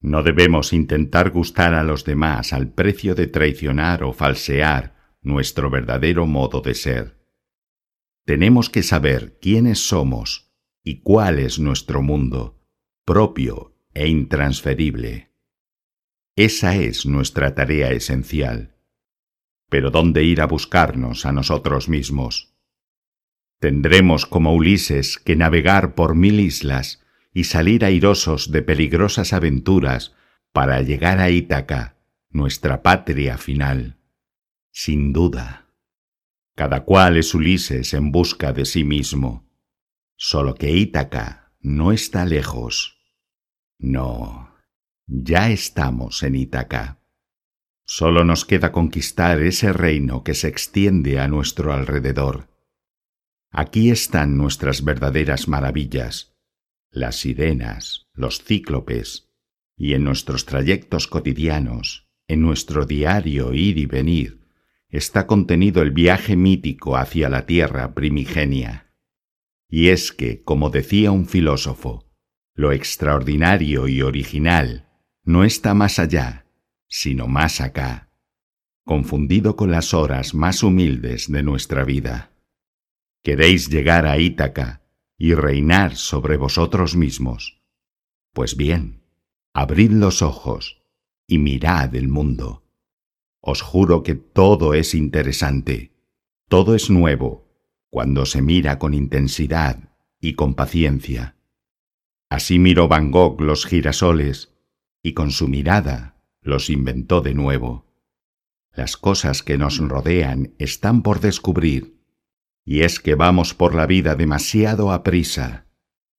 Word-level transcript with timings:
No 0.00 0.22
debemos 0.22 0.72
intentar 0.72 1.30
gustar 1.30 1.74
a 1.74 1.82
los 1.82 2.04
demás 2.04 2.52
al 2.52 2.72
precio 2.72 3.14
de 3.14 3.26
traicionar 3.26 4.04
o 4.04 4.12
falsear 4.12 5.16
nuestro 5.22 5.70
verdadero 5.70 6.26
modo 6.26 6.60
de 6.60 6.74
ser. 6.74 7.18
Tenemos 8.24 8.70
que 8.70 8.82
saber 8.82 9.38
quiénes 9.40 9.88
somos 9.88 10.52
y 10.84 11.00
cuál 11.00 11.38
es 11.38 11.58
nuestro 11.58 12.02
mundo, 12.02 12.62
propio 13.04 13.74
e 13.94 14.06
intransferible. 14.08 15.32
Esa 16.36 16.76
es 16.76 17.04
nuestra 17.04 17.54
tarea 17.54 17.90
esencial. 17.90 18.76
Pero 19.68 19.90
¿dónde 19.90 20.22
ir 20.22 20.40
a 20.40 20.46
buscarnos 20.46 21.26
a 21.26 21.32
nosotros 21.32 21.88
mismos? 21.88 22.54
Tendremos 23.58 24.24
como 24.24 24.54
Ulises 24.54 25.18
que 25.18 25.34
navegar 25.34 25.96
por 25.96 26.14
mil 26.14 26.38
islas 26.38 27.04
y 27.38 27.44
salir 27.44 27.84
airosos 27.84 28.50
de 28.50 28.62
peligrosas 28.62 29.32
aventuras 29.32 30.12
para 30.50 30.82
llegar 30.82 31.20
a 31.20 31.30
Ítaca, 31.30 31.96
nuestra 32.30 32.82
patria 32.82 33.38
final. 33.38 33.96
Sin 34.72 35.12
duda. 35.12 35.68
Cada 36.56 36.82
cual 36.82 37.16
es 37.16 37.32
Ulises 37.34 37.94
en 37.94 38.10
busca 38.10 38.52
de 38.52 38.64
sí 38.64 38.82
mismo. 38.82 39.48
Solo 40.16 40.56
que 40.56 40.72
Ítaca 40.72 41.52
no 41.60 41.92
está 41.92 42.24
lejos. 42.24 42.98
No, 43.78 44.52
ya 45.06 45.48
estamos 45.50 46.24
en 46.24 46.34
Ítaca. 46.34 46.98
Solo 47.84 48.24
nos 48.24 48.44
queda 48.44 48.72
conquistar 48.72 49.40
ese 49.42 49.72
reino 49.72 50.24
que 50.24 50.34
se 50.34 50.48
extiende 50.48 51.20
a 51.20 51.28
nuestro 51.28 51.72
alrededor. 51.72 52.48
Aquí 53.52 53.90
están 53.90 54.36
nuestras 54.36 54.82
verdaderas 54.82 55.46
maravillas, 55.46 56.34
las 56.90 57.16
sirenas, 57.16 58.08
los 58.14 58.42
cíclopes, 58.42 59.28
y 59.76 59.94
en 59.94 60.04
nuestros 60.04 60.46
trayectos 60.46 61.06
cotidianos, 61.06 62.08
en 62.26 62.42
nuestro 62.42 62.84
diario 62.84 63.54
ir 63.54 63.78
y 63.78 63.86
venir, 63.86 64.40
está 64.88 65.26
contenido 65.26 65.82
el 65.82 65.92
viaje 65.92 66.36
mítico 66.36 66.96
hacia 66.96 67.28
la 67.28 67.46
tierra 67.46 67.94
primigenia. 67.94 68.92
Y 69.68 69.88
es 69.88 70.12
que, 70.12 70.42
como 70.42 70.70
decía 70.70 71.12
un 71.12 71.26
filósofo, 71.26 72.10
lo 72.54 72.72
extraordinario 72.72 73.86
y 73.86 74.02
original 74.02 74.88
no 75.22 75.44
está 75.44 75.74
más 75.74 75.98
allá, 75.98 76.46
sino 76.88 77.28
más 77.28 77.60
acá, 77.60 78.10
confundido 78.84 79.56
con 79.56 79.70
las 79.70 79.92
horas 79.92 80.34
más 80.34 80.62
humildes 80.62 81.30
de 81.30 81.42
nuestra 81.42 81.84
vida. 81.84 82.32
¿Queréis 83.22 83.68
llegar 83.68 84.06
a 84.06 84.18
Ítaca 84.18 84.87
y 85.18 85.34
reinar 85.34 85.96
sobre 85.96 86.36
vosotros 86.36 86.96
mismos? 86.96 87.60
Pues 88.32 88.56
bien, 88.56 89.02
abrid 89.52 89.90
los 89.90 90.22
ojos 90.22 90.80
y 91.26 91.38
mirad 91.38 91.94
el 91.96 92.08
mundo. 92.08 92.64
Os 93.40 93.60
juro 93.60 94.02
que 94.02 94.14
todo 94.14 94.74
es 94.74 94.94
interesante, 94.94 95.92
todo 96.48 96.74
es 96.74 96.88
nuevo, 96.88 97.48
cuando 97.90 98.24
se 98.26 98.42
mira 98.42 98.78
con 98.78 98.94
intensidad 98.94 99.96
y 100.20 100.34
con 100.34 100.54
paciencia. 100.54 101.36
Así 102.30 102.58
miró 102.58 102.88
Van 102.88 103.10
Gogh 103.10 103.40
los 103.40 103.66
girasoles 103.66 104.54
y 105.02 105.14
con 105.14 105.30
su 105.30 105.48
mirada 105.48 106.22
los 106.42 106.70
inventó 106.70 107.20
de 107.20 107.34
nuevo. 107.34 107.86
Las 108.72 108.96
cosas 108.96 109.42
que 109.42 109.58
nos 109.58 109.78
rodean 109.78 110.54
están 110.58 111.02
por 111.02 111.20
descubrir, 111.20 111.97
y 112.68 112.82
es 112.82 113.00
que 113.00 113.14
vamos 113.14 113.54
por 113.54 113.74
la 113.74 113.86
vida 113.86 114.14
demasiado 114.14 114.92
a 114.92 115.02
prisa, 115.02 115.66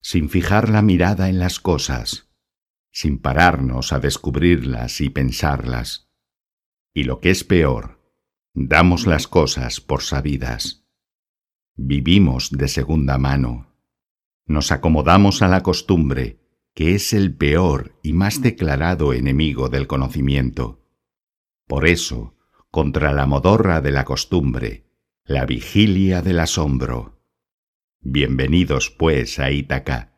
sin 0.02 0.30
fijar 0.30 0.70
la 0.70 0.82
mirada 0.82 1.30
en 1.30 1.38
las 1.38 1.60
cosas, 1.60 2.32
sin 2.92 3.20
pararnos 3.20 3.94
a 3.94 4.00
descubrirlas 4.00 5.00
y 5.02 5.12
pensarlas. 5.12 6.10
Y 6.92 7.04
lo 7.04 7.20
que 7.20 7.30
es 7.30 7.44
peor, 7.44 8.02
damos 8.56 9.06
las 9.06 9.28
cosas 9.28 9.80
por 9.80 10.02
sabidas. 10.02 10.88
Vivimos 11.76 12.50
de 12.50 12.68
segunda 12.68 13.20
mano 13.20 13.70
nos 14.50 14.72
acomodamos 14.72 15.44
a 15.44 15.48
la 15.48 15.62
costumbre, 15.62 16.40
que 16.74 16.96
es 16.96 17.14
el 17.14 17.36
peor 17.36 18.00
y 18.02 18.14
más 18.14 18.42
declarado 18.42 19.14
enemigo 19.14 19.70
del 19.70 19.86
conocimiento. 19.86 20.84
Por 21.68 21.88
eso, 21.88 22.36
contra 22.72 23.14
la 23.14 23.28
modorra 23.28 23.80
de 23.80 23.92
la 23.92 24.06
costumbre, 24.06 24.89
la 25.30 25.46
vigilia 25.46 26.22
del 26.24 26.40
asombro. 26.40 27.20
Bienvenidos, 28.02 28.90
pues, 28.90 29.38
a 29.38 29.52
Ítaca. 29.52 30.18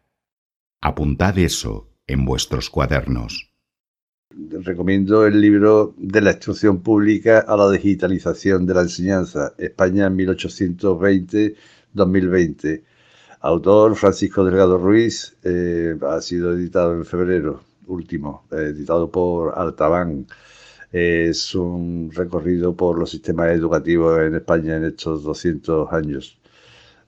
Apuntad 0.79 1.37
eso 1.37 1.89
en 2.07 2.23
vuestros 2.23 2.69
cuadernos. 2.69 3.51
Recomiendo 4.29 5.27
el 5.27 5.41
libro 5.41 5.93
de 5.97 6.21
la 6.21 6.31
instrucción 6.31 6.81
pública 6.81 7.39
a 7.39 7.57
la 7.57 7.69
digitalización 7.69 8.65
de 8.65 8.73
la 8.73 8.83
enseñanza, 8.83 9.53
España 9.57 10.09
1820-2020 10.09 12.83
Autor 13.41 13.97
Francisco 13.97 14.45
Delgado 14.45 14.77
Ruiz, 14.77 15.35
eh, 15.43 15.93
ha 16.07 16.21
sido 16.21 16.53
editado 16.53 16.93
en 16.93 17.03
febrero 17.03 17.59
último, 17.87 18.45
editado 18.49 19.11
por 19.11 19.59
Altabán. 19.59 20.27
Es 20.91 21.55
un 21.55 22.11
recorrido 22.13 22.75
por 22.75 22.99
los 22.99 23.11
sistemas 23.11 23.51
educativos 23.51 24.19
en 24.19 24.35
España 24.35 24.75
en 24.77 24.85
estos 24.85 25.23
200 25.23 25.91
años. 25.93 26.37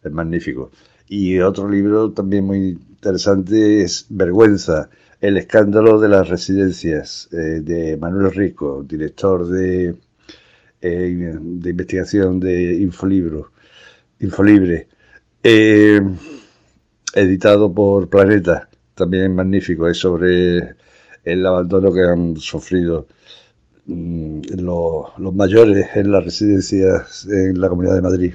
Es 0.04 0.12
magnífico. 0.12 0.72
Y 1.08 1.40
otro 1.40 1.70
libro 1.70 2.12
también 2.12 2.46
muy 2.46 2.70
interesante 2.70 3.84
es 3.84 4.06
Vergüenza, 4.10 4.90
el 5.20 5.38
escándalo 5.38 6.00
de 6.00 6.10
las 6.10 6.30
residencias, 6.30 7.30
eh, 7.32 7.62
de 7.62 7.98
Manuel 7.98 8.34
Rico, 8.34 8.84
director 8.88 9.48
de, 9.48 9.96
de 10.82 11.70
investigación 11.70 12.40
de 12.40 12.76
Infolibro, 12.76 13.52
Infolibre. 14.20 14.88
Eh, 15.44 16.02
editado 17.14 17.74
por 17.74 18.10
Planeta, 18.10 18.70
también 18.96 19.36
magnífico, 19.36 19.88
es 19.88 19.98
sobre 19.98 20.76
el 21.24 21.46
abandono 21.46 21.94
que 21.94 22.02
han 22.02 22.38
sufrido 22.38 23.08
mm, 23.86 24.42
los, 24.58 25.34
mayores 25.34 25.88
en 25.96 26.12
las 26.12 26.24
residencias 26.24 27.26
en 27.26 27.60
la 27.60 27.70
Comunidad 27.70 27.96
de 27.96 28.02
Madrid. 28.02 28.34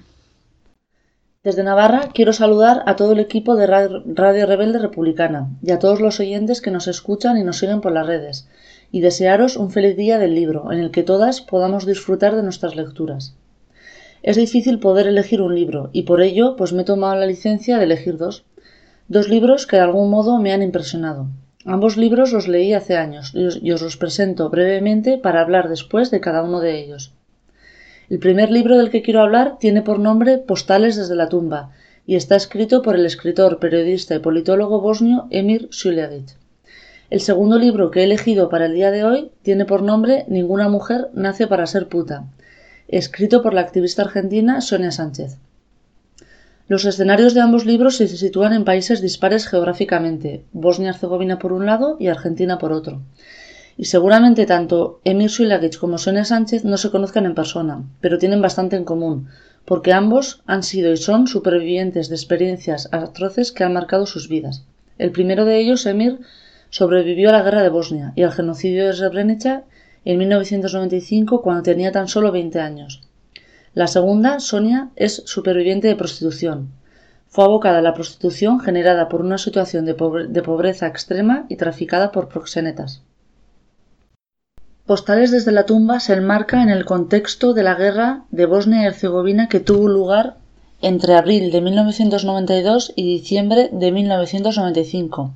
Desde 1.45 1.63
Navarra 1.63 2.11
quiero 2.13 2.33
saludar 2.33 2.83
a 2.87 2.97
todo 2.97 3.13
el 3.13 3.21
equipo 3.21 3.57
de 3.57 3.67
Radio 3.67 4.47
Rebelde 4.47 4.79
Republicana 4.79 5.49
y 5.63 5.71
a 5.71 5.79
todos 5.79 6.01
los 6.01 6.21
oyentes 6.21 6.61
que 6.61 6.71
nos 6.71 6.89
escuchan 6.89 7.39
y 7.39 7.45
nos 7.45 7.59
siguen 7.59 7.81
por 7.81 7.93
las 7.93 8.07
redes, 8.07 8.49
y 8.91 9.01
desearos 9.01 9.57
un 9.57 9.71
feliz 9.71 9.97
día 9.97 10.19
del 10.19 10.35
libro, 10.35 10.73
en 10.73 10.81
el 10.81 10.91
que 10.91 11.03
todas 11.03 11.41
podamos 11.41 11.87
disfrutar 11.87 12.35
de 12.35 12.43
nuestras 12.43 12.75
lecturas. 12.75 13.35
Es 14.23 14.37
difícil 14.37 14.81
poder 14.81 15.07
elegir 15.07 15.41
un 15.41 15.55
libro 15.55 15.91
y 15.93 16.03
por 16.03 16.23
ello 16.23 16.57
pues 16.57 16.73
me 16.73 16.83
he 16.83 16.85
tomado 16.85 17.15
la 17.15 17.27
licencia 17.27 17.79
de 17.79 17.85
elegir 17.85 18.19
dos. 18.19 18.45
Dos 19.07 19.29
libros 19.29 19.67
que 19.67 19.77
de 19.77 19.83
algún 19.83 20.11
modo 20.11 20.39
me 20.39 20.53
han 20.53 20.63
impresionado. 20.63 21.29
Ambos 21.71 21.99
libros 21.99 22.33
los 22.33 22.49
leí 22.49 22.73
hace 22.73 22.97
años 22.97 23.35
y 23.35 23.73
os 23.73 23.83
los 23.83 23.99
presento 23.99 24.49
brevemente 24.49 25.19
para 25.19 25.43
hablar 25.43 25.69
después 25.69 26.11
de 26.11 26.19
cada 26.19 26.43
uno 26.43 26.61
de 26.61 26.81
ellos. 26.81 27.13
El 28.09 28.19
primer 28.21 28.51
libro 28.51 28.79
del 28.79 28.89
que 28.89 29.03
quiero 29.03 29.21
hablar 29.21 29.59
tiene 29.59 29.83
por 29.83 29.99
nombre 29.99 30.39
Postales 30.39 30.97
desde 30.97 31.15
la 31.15 31.29
tumba 31.29 31.73
y 32.07 32.17
está 32.17 32.37
escrito 32.37 32.81
por 32.81 32.95
el 32.95 33.05
escritor, 33.05 33.59
periodista 33.59 34.15
y 34.15 34.21
politólogo 34.21 34.81
bosnio 34.81 35.27
Emir 35.29 35.69
Suljevic. 35.71 36.37
El 37.11 37.21
segundo 37.21 37.59
libro 37.59 37.91
que 37.91 38.01
he 38.01 38.05
elegido 38.05 38.49
para 38.49 38.65
el 38.65 38.73
día 38.73 38.91
de 38.91 39.05
hoy 39.05 39.31
tiene 39.43 39.67
por 39.67 39.83
nombre 39.83 40.25
Ninguna 40.27 40.71
mujer 40.71 41.11
nace 41.13 41.47
para 41.47 41.67
ser 41.67 41.89
puta 41.89 42.25
escrito 42.89 43.43
por 43.43 43.53
la 43.53 43.61
activista 43.61 44.01
argentina 44.01 44.63
Sonia 44.63 44.91
Sánchez. 44.91 45.37
Los 46.69 46.85
escenarios 46.85 47.33
de 47.33 47.41
ambos 47.41 47.65
libros 47.65 47.97
se 47.97 48.07
sitúan 48.09 48.53
en 48.53 48.67
países 48.67 49.01
dispares 49.01 49.49
geográficamente, 49.49 50.45
Bosnia-Herzegovina 50.53 51.39
por 51.39 51.55
un 51.55 51.65
lado 51.65 51.97
y 51.99 52.09
Argentina 52.09 52.59
por 52.59 52.73
otro. 52.73 53.01
Y 53.79 53.87
seguramente 53.87 54.45
tanto 54.45 55.01
Emir 55.03 55.31
Suilagic 55.31 55.79
como 55.79 55.97
Sonia 55.97 56.27
Sánchez 56.27 56.67
no 56.67 56.77
se 56.77 56.91
conozcan 56.91 57.25
en 57.25 57.35
persona, 57.35 57.85
pero 58.03 58.19
tienen 58.19 58.43
bastante 58.43 58.77
en 58.77 58.85
común, 58.85 59.29
porque 59.65 59.95
ambos 59.95 60.43
han 60.45 60.63
sido 60.63 60.93
y 60.93 60.99
son 60.99 61.27
supervivientes 61.27 62.11
de 62.11 62.17
experiencias 62.17 62.91
atroces 62.93 63.51
que 63.51 63.65
han 63.65 63.73
marcado 63.73 64.05
sus 64.05 64.29
vidas. 64.29 64.67
El 64.99 65.11
primero 65.11 65.47
de 65.47 65.59
ellos, 65.59 65.87
Emir, 65.87 66.19
sobrevivió 66.69 67.31
a 67.31 67.33
la 67.33 67.43
guerra 67.43 67.63
de 67.63 67.71
Bosnia 67.71 68.13
y 68.15 68.25
al 68.25 68.33
genocidio 68.33 68.87
de 68.87 68.93
Srebrenica 68.93 69.65
en 70.05 70.19
1995 70.19 71.41
cuando 71.41 71.63
tenía 71.63 71.93
tan 71.93 72.09
solo 72.09 72.31
20 72.31 72.61
años. 72.61 73.08
La 73.79 73.87
segunda, 73.87 74.41
Sonia, 74.41 74.89
es 74.97 75.23
superviviente 75.25 75.87
de 75.87 75.95
prostitución. 75.95 76.73
Fue 77.29 77.45
abocada 77.45 77.79
a 77.79 77.81
la 77.81 77.95
prostitución 77.95 78.59
generada 78.59 79.09
por 79.09 79.21
una 79.21 79.39
situación 79.39 79.85
de, 79.85 79.95
pobreza 79.95 80.89
extrema 80.89 81.47
y 81.49 81.55
traficada 81.55 82.11
por 82.11 82.29
proxenetas. 82.29 83.03
Postales 84.85 85.31
desde 85.31 85.53
la 85.53 85.65
tumba 85.65 86.01
se 86.01 86.15
enmarca 86.15 86.61
en 86.61 86.71
el 86.71 86.85
contexto 86.85 87.55
de 87.55 87.63
la 87.63 87.77
guerra 87.77 88.25
de 88.33 88.47
Bosnia 88.47 88.83
y 88.83 88.87
Herzegovina 88.87 89.49
que 89.49 89.61
tuvo 89.61 89.87
lugar 89.87 90.39
entre 90.83 91.15
abril 91.15 91.53
de 91.53 91.61
1992 91.61 92.95
y 92.97 93.05
diciembre 93.05 93.69
de 93.71 93.93
1995 93.93 95.35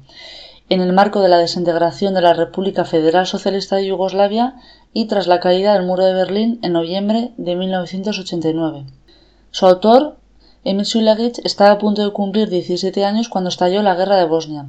en 0.69 0.81
el 0.81 0.93
marco 0.93 1.21
de 1.21 1.29
la 1.29 1.38
desintegración 1.38 2.15
de 2.15 2.23
la 2.23 2.33
República 2.33 2.85
Federal 2.85 3.27
Socialista 3.27 3.77
de 3.77 3.87
Yugoslavia 3.87 4.55
y 4.93 5.06
tras 5.06 5.27
la 5.27 5.41
caída 5.41 5.75
del 5.75 5.87
muro 5.87 6.05
de 6.05 6.15
Berlín 6.15 6.59
en 6.62 6.73
noviembre 6.73 7.33
de 7.37 7.56
1989. 7.56 8.87
Su 9.50 9.67
autor, 9.67 10.17
Emil 10.65 10.87
Sulegic, 10.87 11.41
estaba 11.44 11.73
a 11.73 11.79
punto 11.79 12.05
de 12.05 12.12
cumplir 12.12 12.49
17 12.49 13.05
años 13.05 13.29
cuando 13.29 13.49
estalló 13.49 13.83
la 13.83 13.94
Guerra 13.94 14.17
de 14.17 14.27
Bosnia. 14.27 14.67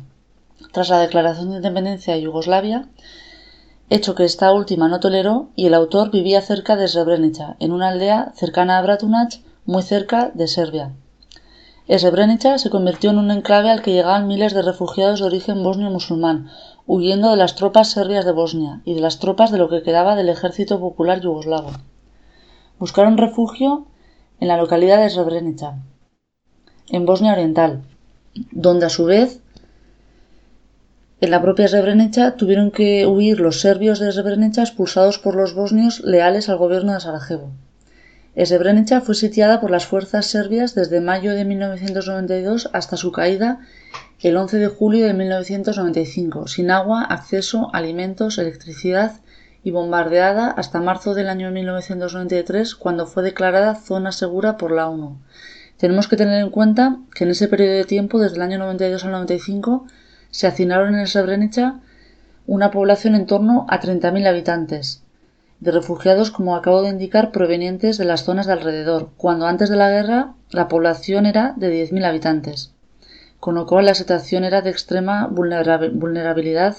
Tras 0.72 0.90
la 0.90 1.00
declaración 1.00 1.52
de 1.52 1.58
independencia 1.58 2.14
de 2.14 2.22
Yugoslavia, 2.22 2.88
hecho 3.90 4.16
que 4.16 4.24
esta 4.24 4.52
última 4.52 4.88
no 4.88 5.00
toleró, 5.00 5.50
y 5.56 5.68
el 5.68 5.74
autor 5.74 6.10
vivía 6.10 6.42
cerca 6.42 6.76
de 6.76 6.88
Srebrenica, 6.88 7.58
en 7.60 7.72
una 7.72 7.90
aldea 7.90 8.31
cercana 8.36 8.78
a 8.78 8.81
Bratunac, 8.81 9.42
muy 9.66 9.84
cerca 9.84 10.31
de 10.34 10.48
Serbia. 10.48 10.94
Srebrenica 11.88 12.58
se 12.58 12.69
convirtió 12.69 13.10
en 13.10 13.18
un 13.18 13.30
enclave 13.30 13.69
al 13.69 13.81
que 13.81 13.92
llegaban 13.92 14.28
miles 14.28 14.54
de 14.54 14.62
refugiados 14.62 15.19
de 15.19 15.26
origen 15.26 15.64
bosnio 15.64 15.90
musulmán, 15.90 16.50
huyendo 16.85 17.31
de 17.31 17.38
las 17.38 17.56
tropas 17.56 17.91
serbias 17.91 18.25
de 18.25 18.31
Bosnia 18.31 18.81
y 18.85 18.94
de 18.94 19.01
las 19.01 19.19
tropas 19.19 19.51
de 19.51 19.57
lo 19.57 19.69
que 19.69 19.83
quedaba 19.83 20.15
del 20.15 20.30
ejército 20.30 20.80
popular 20.80 21.21
yugoslavo. 21.21 21.71
Buscaron 22.80 23.18
refugio 23.18 23.85
en 24.39 24.47
la 24.47 24.57
localidad 24.57 25.01
de 25.01 25.09
Srebrenica, 25.09 25.77
en 26.89 27.06
Bosnia 27.06 27.33
Oriental, 27.33 27.83
donde 28.51 28.85
a 28.85 28.89
su 28.89 29.06
vez 29.06 29.39
en 31.21 31.31
la 31.31 31.41
propia 31.41 31.69
Srebrenica 31.69 32.35
tuvieron 32.35 32.71
que 32.71 33.07
huir 33.07 33.39
los 33.39 33.62
serbios 33.62 34.00
de 34.00 34.12
Srebrenica 34.12 34.62
expulsados 34.62 35.19
por 35.19 35.35
los 35.35 35.53
bosnios 35.53 36.01
leales 36.01 36.50
al 36.50 36.57
gobierno 36.57 36.94
de 36.94 37.00
Sarajevo. 37.00 37.51
Srebrenica 38.35 39.00
fue 39.00 39.15
sitiada 39.15 39.62
por 39.62 39.71
las 39.71 39.85
fuerzas 39.85 40.25
serbias 40.25 40.75
desde 40.75 41.00
mayo 41.00 41.33
de 41.33 41.45
1992 41.45 42.69
hasta 42.74 42.97
su 42.97 43.12
caída 43.12 43.62
el 44.24 44.38
11 44.38 44.58
de 44.58 44.68
julio 44.68 45.06
de 45.06 45.14
1995, 45.14 46.48
sin 46.48 46.72
agua, 46.72 47.04
acceso, 47.04 47.70
alimentos, 47.74 48.38
electricidad 48.38 49.20
y 49.66 49.72
bombardeada 49.72 50.50
hasta 50.50 50.80
marzo 50.80 51.14
del 51.14 51.28
año 51.28 51.52
1993, 51.52 52.75
cuando 52.75 53.06
fue 53.06 53.22
declarada 53.22 53.75
zona 53.75 54.14
segura 54.14 54.56
por 54.56 54.72
la 54.72 54.88
ONU. 54.88 55.18
Tenemos 55.75 56.08
que 56.08 56.16
tener 56.16 56.42
en 56.42 56.52
cuenta 56.52 57.00
que 57.14 57.25
en 57.25 57.31
ese 57.31 57.50
periodo 57.50 57.74
de 57.74 57.84
tiempo, 57.84 58.18
desde 58.18 58.38
el 58.38 58.44
año 58.44 58.60
92 58.60 59.04
al 59.04 59.12
95, 59.12 59.88
se 60.31 60.48
hacinaron 60.48 60.96
en 60.96 61.06
Srebrenica 61.06 61.81
una 62.48 62.72
población 62.72 63.16
en 63.16 63.26
torno 63.26 63.66
a 63.68 63.81
30.000 63.81 64.26
habitantes, 64.26 65.04
de 65.60 65.72
refugiados, 65.72 66.31
como 66.31 66.56
acabo 66.56 66.81
de 66.81 66.90
indicar, 66.90 67.34
provenientes 67.34 67.98
de 67.98 68.06
las 68.06 68.24
zonas 68.24 68.48
de 68.48 68.54
alrededor, 68.54 69.10
cuando 69.18 69.48
antes 69.48 69.69
de 69.69 69.76
la 69.76 69.90
guerra 69.90 70.34
la 70.50 70.69
población 70.69 71.26
era 71.26 71.54
de 71.58 71.90
10.000 71.90 72.06
habitantes, 72.06 72.73
con 73.44 73.56
lo 73.56 73.66
cual 73.66 73.88
la 73.88 73.94
situación 73.94 74.45
era 74.45 74.62
de 74.62 74.69
extrema 74.69 75.28
vulnerabilidad. 75.28 76.78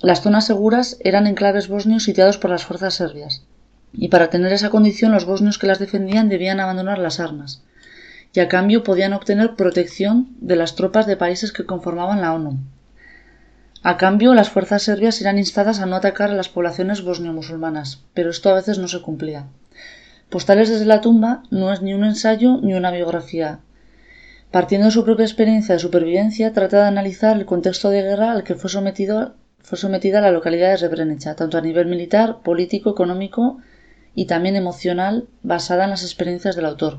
Las 0.00 0.22
zonas 0.22 0.46
seguras 0.46 0.96
eran 1.00 1.26
enclaves 1.26 1.66
bosnios 1.66 2.04
sitiados 2.04 2.38
por 2.38 2.48
las 2.48 2.64
fuerzas 2.64 2.94
serbias, 2.94 3.42
y 3.92 4.10
para 4.10 4.30
tener 4.30 4.52
esa 4.52 4.70
condición 4.70 5.10
los 5.10 5.24
bosnios 5.24 5.58
que 5.58 5.66
las 5.66 5.80
defendían 5.80 6.28
debían 6.28 6.60
abandonar 6.60 7.00
las 7.00 7.18
armas, 7.18 7.64
y 8.32 8.38
a 8.38 8.46
cambio 8.46 8.84
podían 8.84 9.12
obtener 9.12 9.56
protección 9.56 10.28
de 10.40 10.54
las 10.54 10.76
tropas 10.76 11.08
de 11.08 11.16
países 11.16 11.50
que 11.50 11.66
conformaban 11.66 12.20
la 12.20 12.32
ONU. 12.32 12.60
A 13.82 13.96
cambio, 13.96 14.34
las 14.34 14.50
fuerzas 14.50 14.84
serbias 14.84 15.20
eran 15.20 15.36
instadas 15.36 15.80
a 15.80 15.86
no 15.86 15.96
atacar 15.96 16.30
a 16.30 16.34
las 16.34 16.48
poblaciones 16.48 17.02
bosnio-musulmanas, 17.02 18.04
pero 18.14 18.30
esto 18.30 18.50
a 18.50 18.54
veces 18.54 18.78
no 18.78 18.86
se 18.86 19.02
cumplía. 19.02 19.46
Postales 20.30 20.68
desde 20.68 20.86
la 20.86 21.00
tumba 21.00 21.42
no 21.50 21.72
es 21.72 21.82
ni 21.82 21.92
un 21.92 22.04
ensayo 22.04 22.60
ni 22.62 22.74
una 22.74 22.92
biografía. 22.92 23.58
Partiendo 24.52 24.88
de 24.88 24.90
su 24.92 25.02
propia 25.02 25.24
experiencia 25.24 25.74
de 25.74 25.78
supervivencia, 25.78 26.52
trata 26.52 26.82
de 26.82 26.88
analizar 26.88 27.38
el 27.38 27.46
contexto 27.46 27.88
de 27.88 28.02
guerra 28.02 28.32
al 28.32 28.44
que 28.44 28.54
fue, 28.54 28.68
sometida 28.68 30.20
la 30.20 30.30
localidad 30.30 30.70
de 30.70 30.76
Srebrenica, 30.76 31.34
tanto 31.34 31.56
a 31.56 31.62
nivel 31.62 31.86
militar, 31.86 32.42
político, 32.42 32.90
económico 32.90 33.56
y 34.14 34.26
también 34.26 34.54
emocional, 34.56 35.26
basada 35.42 35.84
en 35.84 35.90
las 35.90 36.02
experiencias 36.02 36.54
del 36.54 36.66
autor. 36.66 36.98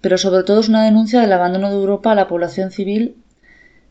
Pero 0.00 0.16
sobre 0.16 0.44
todo 0.44 0.60
es 0.60 0.68
una 0.68 0.84
denuncia 0.84 1.20
del 1.20 1.32
abandono 1.32 1.70
de 1.70 1.76
Europa 1.76 2.12
a 2.12 2.14
la 2.14 2.28
población 2.28 2.70
civil 2.70 3.16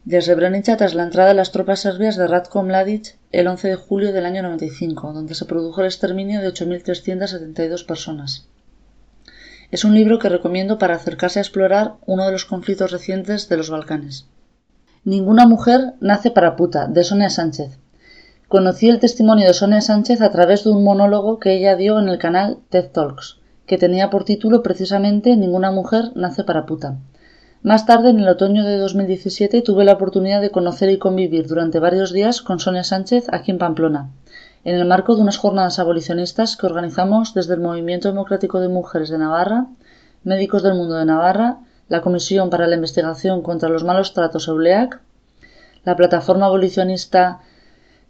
de 0.06 0.22
Srebrenica 0.22 0.78
tras 0.78 0.96
la 0.96 1.04
entrada 1.04 1.28
de 1.28 1.36
las 1.36 1.52
tropas 1.52 1.82
serbias 1.82 2.16
de 2.16 2.28
Ratko 2.28 2.64
Mladic 2.64 3.18
el 3.34 3.48
11 3.48 3.68
de 3.68 3.76
julio 3.76 4.14
del 4.14 4.26
año 4.26 4.42
95, 4.42 5.12
donde 5.12 5.36
se 5.36 5.44
produjo 5.44 5.82
el 5.82 5.88
exterminio 5.88 6.40
de 6.40 6.48
8.372 6.54 7.86
personas. 7.86 8.48
Es 9.69 9.84
un 9.84 9.94
libro 9.94 10.18
que 10.18 10.30
recomiendo 10.30 10.78
para 10.78 10.96
acercarse 10.96 11.40
a 11.40 11.42
explorar 11.42 11.96
uno 12.06 12.25
de 12.25 12.31
los 12.31 12.46
conflictos 12.46 12.92
recientes 12.92 13.50
de 13.50 13.58
los 13.58 13.69
Balcanes. 13.69 14.25
Ninguna 15.04 15.46
mujer 15.46 15.96
nace 16.00 16.31
para 16.31 16.56
puta, 16.56 16.88
de 16.88 17.04
Sonia 17.04 17.30
Sánchez. 17.30 17.78
Conocí 18.48 18.88
el 18.88 19.02
testimonio 19.02 19.46
de 19.46 19.54
Sonia 19.54 19.81
Sánchez 19.81 20.22
a 20.22 20.31
través 20.31 20.64
de 20.64 20.69
un 20.69 20.86
monólogo 20.86 21.40
que 21.40 21.54
ella 21.54 21.75
dio 21.75 22.00
en 22.00 22.08
el 22.08 22.18
canal 22.18 22.60
TED 22.69 22.92
Talks, 22.92 23.40
que 23.66 23.78
tenía 23.78 24.10
por 24.10 24.24
título 24.24 24.64
precisamente 24.64 25.36
Ninguna 25.36 25.72
mujer 25.72 26.14
nace 26.16 26.46
para 26.46 26.66
puta. 26.66 26.98
Más 27.62 27.86
tarde, 27.86 28.12
en 28.12 28.22
el 28.22 28.30
otoño 28.30 28.64
de 28.64 28.78
2017, 28.78 29.62
tuve 29.64 29.84
la 29.84 29.94
oportunidad 29.94 30.40
de 30.40 30.52
conocer 30.52 30.90
y 30.92 30.98
convivir 30.98 31.46
durante 31.48 31.80
varios 31.80 32.14
días 32.14 32.42
con 32.42 32.62
Sonia 32.62 32.86
Sánchez 32.86 33.25
aquí 33.34 33.52
en 33.52 33.58
Pamplona, 33.58 34.12
en 34.63 34.75
el 34.75 34.86
marco 34.86 35.15
de 35.15 35.21
unas 35.21 35.38
jornadas 35.38 35.80
abolicionistas 35.80 36.57
que 36.57 36.65
organizamos 36.65 37.33
desde 37.33 37.54
el 37.54 37.62
Movimiento 37.62 38.07
Democrático 38.07 38.59
de 38.59 38.68
Mujeres 38.68 39.09
de 39.09 39.18
Navarra, 39.18 39.68
Médicos 40.24 40.63
del 40.63 40.75
Mundo 40.75 40.95
de 40.95 41.06
Navarra, 41.06 41.59
la 41.89 42.01
Comisión 42.01 42.50
para 42.50 42.68
la 42.68 42.75
Investigación 42.75 43.42
contra 43.42 43.69
los 43.69 43.83
Malos 43.83 44.13
Tratos 44.13 44.48
EULEAC, 44.48 45.00
la 45.86 45.95
Plataforma 45.95 46.48
Abolicionista 46.48 47.39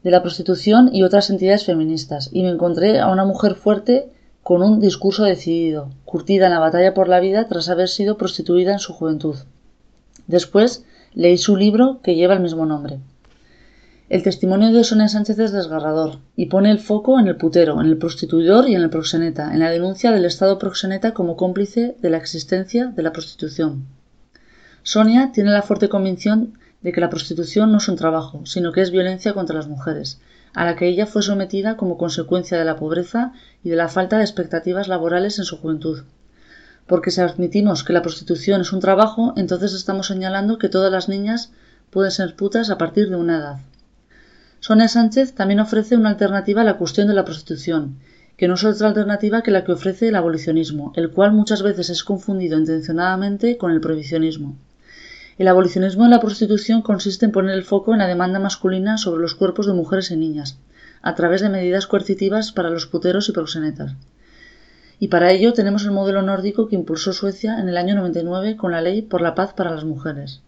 de 0.03 0.11
la 0.11 0.21
Prostitución 0.21 0.89
y 0.93 1.03
otras 1.03 1.29
entidades 1.29 1.65
feministas, 1.65 2.29
y 2.31 2.43
me 2.43 2.49
encontré 2.49 2.99
a 2.99 3.09
una 3.09 3.25
mujer 3.25 3.55
fuerte 3.55 4.09
con 4.41 4.63
un 4.63 4.79
discurso 4.79 5.25
decidido, 5.25 5.89
curtida 6.05 6.45
en 6.45 6.53
la 6.53 6.59
batalla 6.59 6.93
por 6.93 7.09
la 7.09 7.19
vida 7.19 7.47
tras 7.47 7.69
haber 7.69 7.89
sido 7.89 8.17
prostituida 8.17 8.71
en 8.71 8.79
su 8.79 8.93
juventud. 8.93 9.35
Después 10.25 10.85
leí 11.13 11.37
su 11.37 11.55
libro 11.55 11.99
que 12.01 12.15
lleva 12.15 12.33
el 12.33 12.39
mismo 12.39 12.65
nombre. 12.65 12.99
El 14.09 14.23
testimonio 14.23 14.71
de 14.71 14.85
Sonia 14.85 15.09
Sánchez 15.09 15.37
es 15.37 15.51
desgarrador 15.51 16.19
y 16.37 16.45
pone 16.45 16.71
el 16.71 16.79
foco 16.79 17.19
en 17.19 17.27
el 17.27 17.35
putero, 17.35 17.81
en 17.81 17.87
el 17.87 17.97
prostituidor 17.97 18.69
y 18.69 18.73
en 18.73 18.81
el 18.81 18.89
proxeneta, 18.89 19.53
en 19.53 19.59
la 19.59 19.69
denuncia 19.69 20.13
del 20.13 20.23
Estado 20.23 20.57
proxeneta 20.57 21.13
como 21.13 21.35
cómplice 21.35 21.97
de 22.01 22.09
la 22.09 22.15
existencia 22.15 22.85
de 22.85 23.03
la 23.03 23.11
prostitución. 23.11 23.85
Sonia 24.81 25.33
tiene 25.33 25.51
la 25.51 25.61
fuerte 25.61 25.89
convicción 25.89 26.57
de 26.81 26.93
que 26.93 27.01
la 27.01 27.09
prostitución 27.09 27.69
no 27.73 27.79
es 27.79 27.89
un 27.89 27.97
trabajo, 27.97 28.45
sino 28.45 28.71
que 28.71 28.79
es 28.79 28.91
violencia 28.91 29.33
contra 29.33 29.57
las 29.57 29.67
mujeres, 29.67 30.21
a 30.53 30.63
la 30.63 30.77
que 30.77 30.87
ella 30.87 31.05
fue 31.05 31.21
sometida 31.21 31.75
como 31.75 31.97
consecuencia 31.97 32.57
de 32.57 32.63
la 32.63 32.77
pobreza 32.77 33.33
y 33.61 33.69
de 33.71 33.75
la 33.75 33.89
falta 33.89 34.19
de 34.19 34.23
expectativas 34.23 34.87
laborales 34.87 35.37
en 35.37 35.43
su 35.43 35.57
juventud. 35.57 36.05
Porque 36.85 37.11
si 37.11 37.19
admitimos 37.19 37.83
que 37.83 37.91
la 37.91 38.03
prostitución 38.03 38.61
es 38.61 38.71
un 38.71 38.79
trabajo, 38.79 39.33
entonces 39.35 39.73
estamos 39.73 40.07
señalando 40.07 40.59
que 40.59 40.69
todas 40.69 40.93
las 40.93 41.09
niñas 41.09 41.51
pueden 41.89 42.11
ser 42.11 42.37
putas 42.37 42.69
a 42.69 42.77
partir 42.77 43.09
de 43.09 43.17
una 43.17 43.39
edad. 43.39 43.57
Sonia 44.59 44.87
Sánchez 44.87 45.33
también 45.33 45.59
ofrece 45.59 45.95
una 45.95 46.09
alternativa 46.09 46.61
a 46.61 46.65
la 46.65 46.77
cuestión 46.77 47.07
de 47.07 47.13
la 47.13 47.25
prostitución, 47.25 47.99
que 48.37 48.47
no 48.47 48.55
es 48.55 48.63
otra 48.63 48.87
alternativa 48.87 49.41
que 49.41 49.51
la 49.51 49.63
que 49.63 49.71
ofrece 49.71 50.07
el 50.07 50.15
abolicionismo, 50.15 50.93
el 50.95 51.11
cual 51.11 51.31
muchas 51.31 51.61
veces 51.61 51.89
es 51.89 52.03
confundido 52.03 52.57
intencionadamente 52.57 53.57
con 53.57 53.71
el 53.71 53.81
prohibicionismo. 53.81 54.57
El 55.37 55.47
abolicionismo 55.47 56.05
de 56.05 56.09
la 56.09 56.19
prostitución 56.19 56.81
consiste 56.81 57.25
en 57.25 57.31
poner 57.31 57.55
el 57.55 57.63
foco 57.63 57.93
en 57.93 57.99
la 57.99 58.07
demanda 58.07 58.39
masculina 58.39 58.97
sobre 58.97 59.21
los 59.21 59.35
cuerpos 59.35 59.67
de 59.67 59.73
mujeres 59.73 60.09
y 60.09 60.17
niñas, 60.17 60.57
a 61.03 61.13
través 61.13 61.41
de 61.41 61.49
medidas 61.49 61.85
coercitivas 61.85 62.51
para 62.51 62.71
los 62.71 62.87
puteros 62.87 63.29
y 63.29 63.33
proxenetas. 63.33 63.93
Y 64.99 65.09
para 65.09 65.31
ello 65.31 65.53
tenemos 65.53 65.85
el 65.85 65.91
modelo 65.91 66.23
nórdico 66.23 66.67
que 66.67 66.75
impulsó 66.75 67.13
Suecia 67.13 67.59
en 67.59 67.69
el 67.69 67.77
año 67.77 67.93
99 67.95 68.57
con 68.57 68.71
la 68.71 68.81
Ley 68.81 69.03
por 69.03 69.21
la 69.21 69.35
Paz 69.35 69.53
para 69.53 69.69
las 69.71 69.83
Mujeres. 69.83 70.41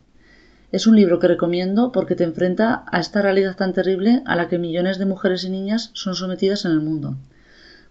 Es 0.71 0.85
un 0.85 0.95
libro 0.95 1.17
que 1.17 1.27
recomiendo 1.27 1.91
porque 1.91 2.13
te 2.13 2.23
enfrenta 2.23 2.85
a 2.91 2.99
esta 2.99 3.23
realidad 3.23 3.55
tan 3.55 3.73
terrible 3.73 4.21
a 4.25 4.35
la 4.35 4.47
que 4.47 4.59
millones 4.59 4.99
de 4.99 5.07
mujeres 5.07 5.43
y 5.43 5.49
niñas 5.49 5.89
son 5.93 6.13
sometidas 6.13 6.63
en 6.63 6.71
el 6.71 6.79
mundo. 6.79 7.15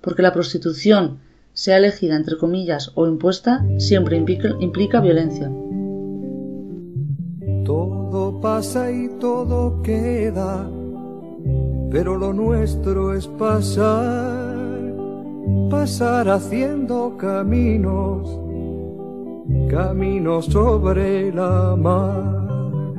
Porque 0.01 0.23
la 0.23 0.33
prostitución, 0.33 1.19
sea 1.53 1.79
elegida 1.79 2.15
entre 2.15 2.39
comillas 2.39 2.93
o 2.95 3.09
impuesta, 3.09 3.67
siempre 3.79 4.17
implica, 4.17 5.01
violencia. 5.01 5.51
Todo 7.65 8.41
pasa 8.41 8.93
y 8.93 9.09
todo 9.19 9.83
queda, 9.83 10.71
pero 11.91 12.17
lo 12.17 12.33
nuestro 12.33 13.13
es 13.13 13.27
pasar, 13.27 14.57
pasar 15.69 16.29
haciendo 16.29 17.17
caminos, 17.19 18.41
caminos 19.69 20.45
sobre 20.47 21.33
la 21.33 21.75
mar. 21.77 22.48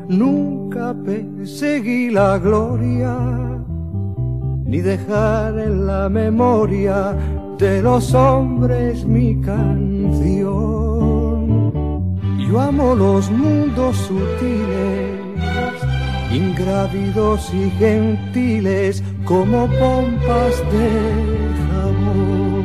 Nunca 0.09 0.93
perseguí 1.05 2.09
la 2.09 2.37
gloria, 2.37 3.17
ni 4.65 4.81
dejar 4.81 5.57
en 5.57 5.87
la 5.87 6.09
memoria 6.09 7.15
de 7.57 7.81
los 7.81 8.13
hombres 8.13 9.05
mi 9.05 9.39
canción 9.41 10.79
yo 12.49 12.59
amo 12.59 12.95
los 12.95 13.29
mundos 13.29 13.95
sutiles 13.95 15.19
ingrávidos 16.31 17.53
y 17.53 17.69
gentiles 17.71 19.03
como 19.23 19.67
pompas 19.67 20.57
de 20.71 20.89
jabón. 21.67 22.63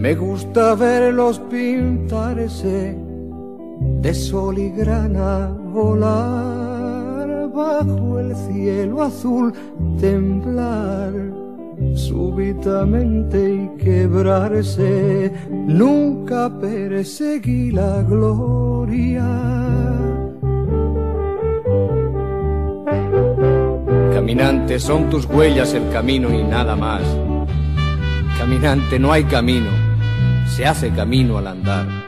Me 0.00 0.16
gusta 0.16 0.74
verlos 0.74 1.38
pintarse 1.48 2.98
de 4.00 4.14
sol 4.14 4.58
y 4.58 4.70
grana 4.70 5.48
volar 5.72 7.50
bajo 7.52 8.20
el 8.20 8.34
cielo 8.36 9.02
azul, 9.02 9.52
temblar 10.00 11.12
súbitamente 11.94 13.54
y 13.54 13.82
quebrarse. 13.82 15.32
Nunca 15.50 16.50
perseguí 16.60 17.70
la 17.70 18.02
gloria. 18.02 19.26
Caminante, 24.12 24.78
son 24.78 25.10
tus 25.10 25.26
huellas 25.26 25.74
el 25.74 25.88
camino 25.90 26.32
y 26.32 26.42
nada 26.44 26.76
más. 26.76 27.02
Caminante, 28.38 28.98
no 28.98 29.12
hay 29.12 29.24
camino, 29.24 29.70
se 30.46 30.66
hace 30.66 30.90
camino 30.90 31.38
al 31.38 31.48
andar. 31.48 32.07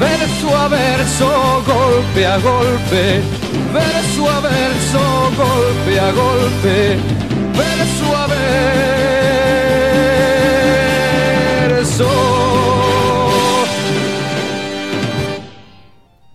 verso 0.00 0.56
a 0.56 0.68
verso, 0.68 1.28
golpe 1.66 2.26
a 2.26 2.38
golpe, 2.38 3.20
verso 3.72 4.30
a 4.30 4.40
verso, 4.40 4.98
golpe 5.36 6.00
a 6.00 6.10
golpe, 6.12 6.96
verso 7.54 8.16
a 8.16 8.26
verso. 8.26 8.70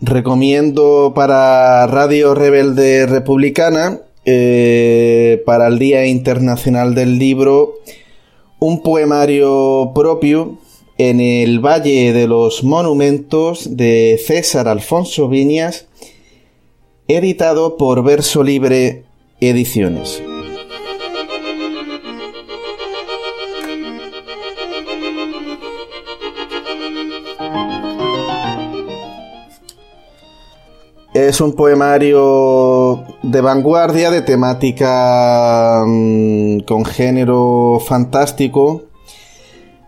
recomiendo 0.02 1.14
para 1.16 1.88
Radio 1.88 2.36
Rebelde 2.36 3.08
Republicana, 3.08 4.00
eh, 4.24 5.42
para 5.48 5.68
el 5.68 5.80
Día 5.80 6.06
Internacional 6.06 6.94
del 6.94 7.18
Libro, 7.18 7.74
un 8.60 8.84
poemario 8.84 9.92
propio 9.96 10.60
en 10.98 11.20
el 11.20 11.60
Valle 11.60 12.14
de 12.14 12.28
los 12.28 12.64
Monumentos 12.64 13.76
de 13.76 14.20
César 14.26 14.68
Alfonso 14.68 15.28
Viñas, 15.28 15.88
editado 17.08 17.78
por 17.78 18.04
Verso 18.04 18.44
Libre 18.44 19.04
Ediciones. 19.42 20.22
Es 31.14 31.40
un 31.40 31.54
poemario 31.54 33.06
de 33.24 33.40
vanguardia, 33.40 34.12
de 34.12 34.22
temática 34.22 35.84
mm, 35.86 36.60
con 36.60 36.84
género 36.84 37.82
fantástico, 37.86 38.84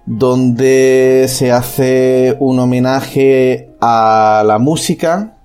donde 0.08 1.26
se 1.28 1.52
hace 1.52 2.38
un 2.40 2.58
homenaje 2.60 3.76
a 3.82 4.42
la 4.46 4.58
música, 4.58 5.38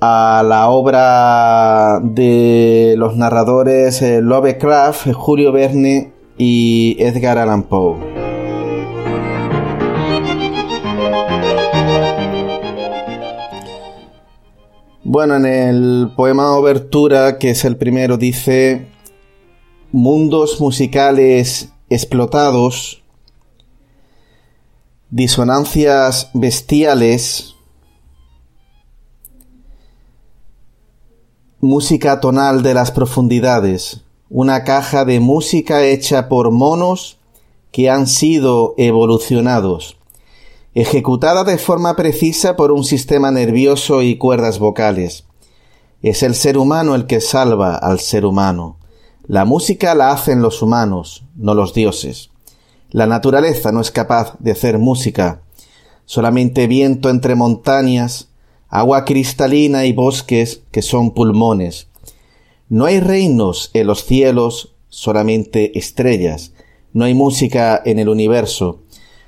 a 0.00 0.42
la 0.44 0.68
obra 0.70 2.00
de 2.02 2.94
los 2.98 3.16
narradores 3.16 4.02
eh, 4.02 4.20
Lovecraft, 4.20 5.12
Julio 5.12 5.52
Verne 5.52 6.12
y 6.36 6.96
Edgar 6.98 7.38
Allan 7.38 7.62
Poe. 7.62 7.96
Bueno, 15.04 15.36
en 15.36 15.46
el 15.46 16.10
poema 16.16 16.56
Obertura, 16.56 17.38
que 17.38 17.50
es 17.50 17.64
el 17.64 17.76
primero, 17.76 18.16
dice 18.16 18.86
mundos 19.92 20.60
musicales 20.60 21.72
explotados, 21.88 22.99
disonancias 25.10 26.30
bestiales, 26.34 27.54
música 31.60 32.20
tonal 32.20 32.62
de 32.62 32.74
las 32.74 32.90
profundidades, 32.90 34.02
una 34.28 34.64
caja 34.64 35.04
de 35.04 35.20
música 35.20 35.84
hecha 35.84 36.28
por 36.28 36.50
monos 36.50 37.18
que 37.72 37.90
han 37.90 38.06
sido 38.06 38.74
evolucionados 38.78 39.96
ejecutada 40.74 41.42
de 41.44 41.58
forma 41.58 41.96
precisa 41.96 42.56
por 42.56 42.70
un 42.70 42.84
sistema 42.84 43.30
nervioso 43.30 44.02
y 44.02 44.16
cuerdas 44.18 44.58
vocales. 44.58 45.24
Es 46.02 46.22
el 46.22 46.34
ser 46.34 46.56
humano 46.56 46.94
el 46.94 47.06
que 47.06 47.20
salva 47.20 47.76
al 47.76 47.98
ser 47.98 48.24
humano. 48.24 48.78
La 49.26 49.44
música 49.44 49.94
la 49.94 50.12
hacen 50.12 50.42
los 50.42 50.62
humanos, 50.62 51.24
no 51.36 51.54
los 51.54 51.74
dioses. 51.74 52.29
La 52.92 53.06
naturaleza 53.06 53.70
no 53.70 53.80
es 53.80 53.92
capaz 53.92 54.34
de 54.40 54.50
hacer 54.50 54.78
música. 54.78 55.42
Solamente 56.06 56.66
viento 56.66 57.08
entre 57.08 57.36
montañas, 57.36 58.30
agua 58.68 59.04
cristalina 59.04 59.86
y 59.86 59.92
bosques 59.92 60.62
que 60.72 60.82
son 60.82 61.12
pulmones. 61.12 61.86
No 62.68 62.86
hay 62.86 62.98
reinos 62.98 63.70
en 63.74 63.86
los 63.86 64.04
cielos, 64.04 64.74
solamente 64.88 65.78
estrellas. 65.78 66.52
No 66.92 67.04
hay 67.04 67.14
música 67.14 67.80
en 67.84 68.00
el 68.00 68.08
universo, 68.08 68.80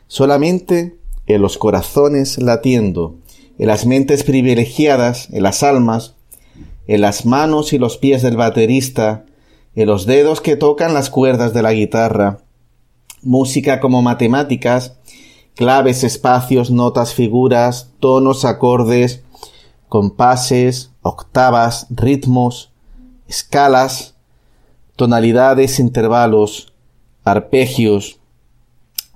solamente 0.08 0.96
en 1.26 1.40
los 1.40 1.56
corazones 1.56 2.38
latiendo, 2.38 3.14
en 3.58 3.68
las 3.68 3.86
mentes 3.86 4.24
privilegiadas, 4.24 5.28
en 5.30 5.44
las 5.44 5.62
almas, 5.62 6.16
en 6.88 7.00
las 7.00 7.26
manos 7.26 7.72
y 7.72 7.78
los 7.78 7.96
pies 7.96 8.22
del 8.22 8.36
baterista, 8.36 9.24
en 9.76 9.86
los 9.86 10.04
dedos 10.04 10.40
que 10.40 10.56
tocan 10.56 10.94
las 10.94 11.10
cuerdas 11.10 11.54
de 11.54 11.62
la 11.62 11.72
guitarra, 11.72 12.40
música 13.22 13.80
como 13.80 14.02
matemáticas, 14.02 14.94
claves, 15.54 16.04
espacios, 16.04 16.70
notas, 16.70 17.14
figuras, 17.14 17.90
tonos, 18.00 18.44
acordes, 18.44 19.22
compases, 19.88 20.90
octavas, 21.02 21.86
ritmos, 21.90 22.72
escalas, 23.28 24.14
tonalidades, 24.96 25.78
intervalos, 25.78 26.72
arpegios, 27.24 28.18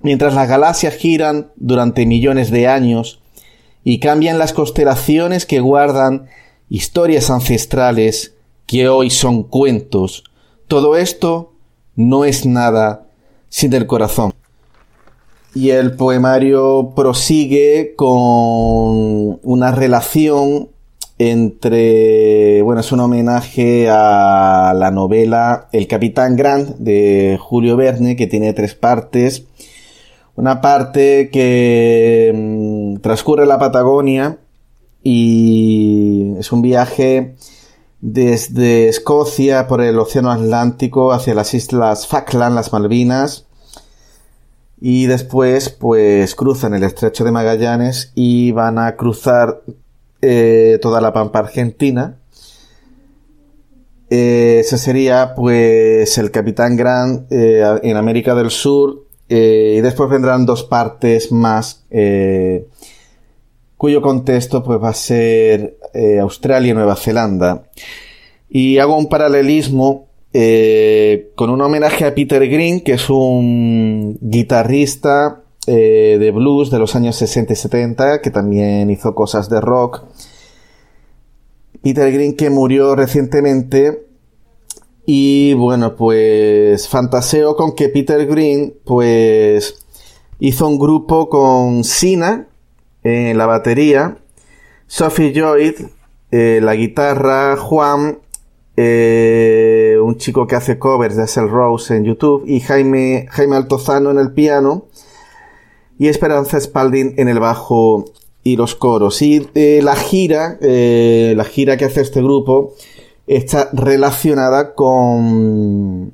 mientras 0.01 0.33
las 0.33 0.47
galaxias 0.47 0.95
giran 0.95 1.51
durante 1.55 2.05
millones 2.05 2.51
de 2.51 2.67
años 2.67 3.19
y 3.83 3.99
cambian 3.99 4.37
las 4.37 4.53
constelaciones 4.53 5.45
que 5.45 5.59
guardan 5.59 6.27
historias 6.69 7.29
ancestrales 7.29 8.35
que 8.65 8.89
hoy 8.89 9.09
son 9.09 9.43
cuentos. 9.43 10.23
Todo 10.67 10.97
esto 10.97 11.53
no 11.95 12.25
es 12.25 12.45
nada 12.45 13.06
sin 13.49 13.73
el 13.73 13.87
corazón. 13.87 14.33
Y 15.53 15.71
el 15.71 15.95
poemario 15.95 16.93
prosigue 16.95 17.93
con 17.95 19.39
una 19.41 19.71
relación 19.71 20.69
entre, 21.19 22.61
bueno, 22.61 22.81
es 22.81 22.91
un 22.91 22.99
homenaje 22.99 23.89
a 23.89 24.73
la 24.75 24.91
novela 24.91 25.67
El 25.71 25.87
Capitán 25.87 26.35
Grant 26.35 26.77
de 26.77 27.39
Julio 27.41 27.75
Verne, 27.75 28.15
que 28.15 28.27
tiene 28.27 28.53
tres 28.53 28.75
partes. 28.75 29.45
Una 30.35 30.61
parte 30.61 31.29
que 31.31 32.31
mm, 32.35 32.97
transcurre 33.01 33.47
la 33.47 33.57
Patagonia 33.57 34.37
y 35.01 36.33
es 36.37 36.51
un 36.51 36.61
viaje 36.61 37.35
desde 38.01 38.89
Escocia 38.89 39.67
por 39.67 39.81
el 39.81 39.97
Océano 39.97 40.31
Atlántico 40.31 41.11
hacia 41.11 41.33
las 41.33 41.53
islas 41.53 42.07
Falkland, 42.07 42.55
las 42.55 42.71
Malvinas, 42.71 43.45
y 44.79 45.07
después 45.07 45.69
pues 45.69 46.35
cruzan 46.35 46.73
el 46.75 46.83
estrecho 46.83 47.23
de 47.23 47.31
Magallanes 47.31 48.11
y 48.13 48.51
van 48.51 48.77
a 48.77 48.95
cruzar 48.95 49.63
eh, 50.21 50.77
toda 50.81 51.01
la 51.01 51.13
pampa 51.13 51.39
argentina. 51.39 52.19
Eh, 54.09 54.59
ese 54.61 54.77
sería 54.77 55.33
pues 55.35 56.17
el 56.17 56.31
Capitán 56.31 56.77
Grant 56.77 57.31
eh, 57.31 57.79
en 57.83 57.97
América 57.97 58.35
del 58.35 58.51
Sur 58.51 59.03
y 59.29 59.81
después 59.81 60.09
vendrán 60.09 60.45
dos 60.45 60.63
partes 60.63 61.33
más 61.33 61.83
cuyo 63.77 64.01
contexto 64.01 64.63
pues 64.63 64.81
va 64.81 64.89
a 64.89 64.93
ser 64.93 65.77
Australia 66.21 66.71
y 66.71 66.73
Nueva 66.73 66.95
Zelanda. 66.95 67.63
Y 68.49 68.77
hago 68.77 68.97
un 68.97 69.07
paralelismo 69.07 70.07
con 71.35 71.49
un 71.49 71.61
homenaje 71.61 72.05
a 72.05 72.13
Peter 72.13 72.47
Green, 72.47 72.81
que 72.81 72.93
es 72.93 73.09
un 73.09 74.17
guitarrista 74.21 75.43
eh, 75.69 76.15
de 76.17 76.31
blues 76.31 76.71
de 76.71 76.79
los 76.79 76.95
años 76.95 77.17
60 77.17 77.51
y 77.51 77.55
70, 77.57 78.21
que 78.21 78.31
también 78.31 78.89
hizo 78.89 79.13
cosas 79.13 79.49
de 79.49 79.59
rock. 79.59 80.01
Peter 81.83 82.09
Green 82.09 82.37
que 82.37 82.49
murió 82.49 82.95
recientemente 82.95 84.05
y 85.05 85.53
bueno, 85.55 85.97
pues 85.97 86.87
fantaseo 86.87 87.57
con 87.57 87.75
que 87.75 87.89
Peter 87.89 88.25
Green 88.27 88.75
pues 88.85 89.75
hizo 90.39 90.69
un 90.69 90.79
grupo 90.79 91.27
con 91.27 91.83
Sina 91.83 92.47
en 93.07 93.37
la 93.37 93.45
batería, 93.45 94.17
Sophie 94.87 95.31
Lloyd, 95.31 95.75
eh, 96.31 96.59
la 96.61 96.75
guitarra, 96.75 97.55
Juan, 97.57 98.19
eh, 98.75 99.97
un 100.01 100.17
chico 100.17 100.45
que 100.45 100.55
hace 100.55 100.77
covers 100.77 101.15
de 101.15 101.23
Axel 101.23 101.49
Rose 101.49 101.95
en 101.95 102.03
YouTube 102.03 102.43
y 102.45 102.59
Jaime, 102.59 103.27
Jaime 103.29 103.55
Altozano 103.55 104.11
en 104.11 104.19
el 104.19 104.33
piano 104.33 104.85
y 105.97 106.07
Esperanza 106.07 106.59
Spalding 106.59 107.15
en 107.17 107.27
el 107.27 107.39
bajo 107.39 108.05
y 108.43 108.55
los 108.55 108.75
coros. 108.75 109.21
Y 109.21 109.47
eh, 109.55 109.81
la 109.83 109.95
gira, 109.95 110.57
eh, 110.61 111.33
la 111.35 111.43
gira 111.43 111.77
que 111.77 111.85
hace 111.85 112.01
este 112.01 112.21
grupo 112.21 112.73
está 113.25 113.69
relacionada 113.73 114.73
con 114.73 116.13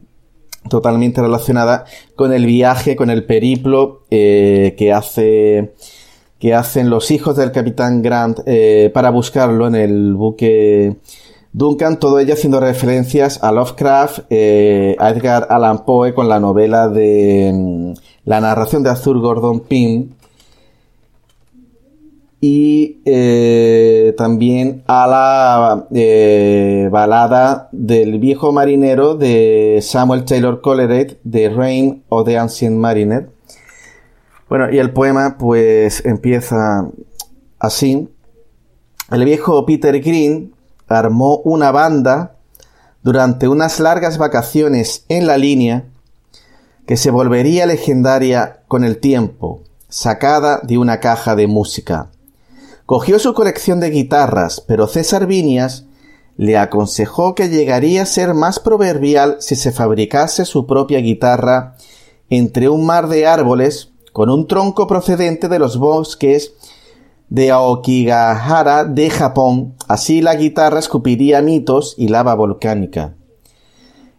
totalmente 0.69 1.21
relacionada 1.21 1.85
con 2.15 2.31
el 2.33 2.45
viaje, 2.45 2.95
con 2.95 3.09
el 3.09 3.25
periplo 3.25 4.03
eh, 4.09 4.75
que 4.77 4.93
hace 4.93 5.73
que 6.43 6.53
hacen 6.53 6.89
los 6.89 7.09
hijos 7.09 7.37
del 7.37 7.53
capitán 7.53 8.01
Grant 8.01 8.41
para 8.93 9.11
buscarlo 9.11 9.65
en 9.65 9.75
el 9.75 10.13
buque 10.13 10.97
Duncan, 11.53 11.99
todo 11.99 12.19
ello 12.19 12.33
haciendo 12.33 12.59
referencias 12.59 13.41
a 13.41 13.53
Lovecraft, 13.53 14.19
a 14.29 15.09
Edgar 15.09 15.47
Allan 15.49 15.85
Poe 15.85 16.13
con 16.13 16.27
la 16.27 16.41
novela 16.41 16.89
de 16.89 17.93
la 18.25 18.41
narración 18.41 18.83
de 18.83 18.89
Arthur 18.89 19.19
Gordon 19.21 19.61
Pym 19.61 20.09
y 22.43 22.97
eh, 23.05 24.13
también 24.17 24.83
a 24.85 25.07
la 25.07 25.87
eh, 25.93 26.89
balada 26.91 27.69
del 27.71 28.19
viejo 28.19 28.51
marinero 28.51 29.15
de 29.15 29.79
Samuel 29.81 30.25
Taylor 30.25 30.59
Coleridge 30.59 31.15
de 31.23 31.47
Rain 31.47 32.03
of 32.09 32.25
the 32.25 32.37
Ancient 32.37 32.75
Mariner. 32.75 33.29
Bueno, 34.49 34.71
y 34.71 34.77
el 34.79 34.91
poema 34.91 35.37
pues 35.37 36.05
empieza 36.05 36.87
así. 37.59 38.09
El 39.11 39.25
viejo 39.25 39.65
Peter 39.65 39.99
Green 40.01 40.53
armó 40.87 41.37
una 41.37 41.71
banda 41.71 42.35
durante 43.01 43.47
unas 43.47 43.79
largas 43.79 44.17
vacaciones 44.17 45.05
en 45.09 45.27
la 45.27 45.37
línea 45.37 45.85
que 46.85 46.97
se 46.97 47.11
volvería 47.11 47.65
legendaria 47.65 48.61
con 48.67 48.83
el 48.83 48.97
tiempo, 48.97 49.61
sacada 49.87 50.59
de 50.63 50.77
una 50.77 50.99
caja 50.99 51.35
de 51.35 51.47
música. 51.47 52.09
Cogió 52.85 53.19
su 53.19 53.33
colección 53.33 53.79
de 53.79 53.89
guitarras, 53.89 54.61
pero 54.67 54.87
César 54.87 55.25
Vinias 55.25 55.85
le 56.35 56.57
aconsejó 56.57 57.35
que 57.35 57.47
llegaría 57.47 58.03
a 58.03 58.07
ser 58.07 58.33
más 58.33 58.59
proverbial 58.59 59.37
si 59.39 59.55
se 59.55 59.71
fabricase 59.71 60.45
su 60.45 60.65
propia 60.65 60.99
guitarra 60.99 61.75
entre 62.29 62.67
un 62.67 62.85
mar 62.85 63.07
de 63.07 63.27
árboles 63.27 63.92
con 64.13 64.29
un 64.29 64.47
tronco 64.47 64.87
procedente 64.87 65.49
de 65.49 65.59
los 65.59 65.77
bosques 65.77 66.53
de 67.29 67.51
Aokigahara 67.51 68.85
de 68.85 69.09
Japón. 69.09 69.75
Así 69.87 70.21
la 70.21 70.35
guitarra 70.35 70.79
escupiría 70.79 71.41
mitos 71.41 71.95
y 71.97 72.07
lava 72.07 72.35
volcánica. 72.35 73.15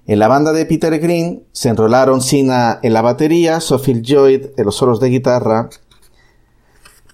En 0.07 0.19
la 0.19 0.29
banda 0.29 0.53
de 0.53 0.67
Peter 0.67 0.99
Green 0.99 1.45
se 1.53 1.71
enrolaron 1.71 2.21
Sina 2.21 2.81
en 2.83 2.93
la 2.93 3.01
batería, 3.01 3.61
Sophie 3.61 4.03
Lloyd 4.03 4.47
en 4.57 4.65
los 4.67 4.75
solos 4.75 5.01
de 5.01 5.09
guitarra. 5.09 5.71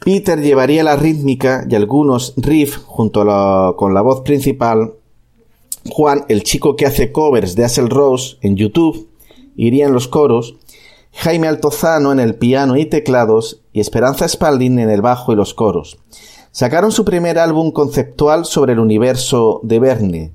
Peter 0.03 0.41
llevaría 0.41 0.83
la 0.83 0.97
rítmica 0.97 1.67
y 1.69 1.75
algunos 1.75 2.33
riffs 2.39 2.79
junto 2.79 3.21
con 3.77 3.93
la 3.93 4.01
voz 4.01 4.23
principal. 4.23 4.95
Juan, 5.91 6.25
el 6.29 6.43
chico 6.43 6.75
que 6.75 6.87
hace 6.87 7.13
covers 7.13 7.55
de 7.55 7.65
Axel 7.65 7.91
Rose 7.91 8.39
en 8.41 8.57
YouTube, 8.57 9.09
iría 9.55 9.87
en 9.87 9.93
los 9.93 10.09
coros. 10.09 10.57
Jaime 11.13 11.49
Altozano 11.49 12.13
en 12.13 12.21
el 12.21 12.35
piano 12.35 12.77
y 12.77 12.87
teclados 12.87 13.63
y 13.73 13.81
Esperanza 13.81 14.29
Spalding 14.29 14.79
en 14.79 14.91
el 14.91 15.03
bajo 15.03 15.33
y 15.33 15.37
los 15.37 15.55
coros. 15.55 15.99
Sacaron 16.53 16.93
su 16.93 17.05
primer 17.05 17.39
álbum 17.39 17.73
conceptual 17.73 18.45
sobre 18.45 18.73
el 18.73 18.79
universo 18.79 19.61
de 19.63 19.79
Verne, 19.79 20.33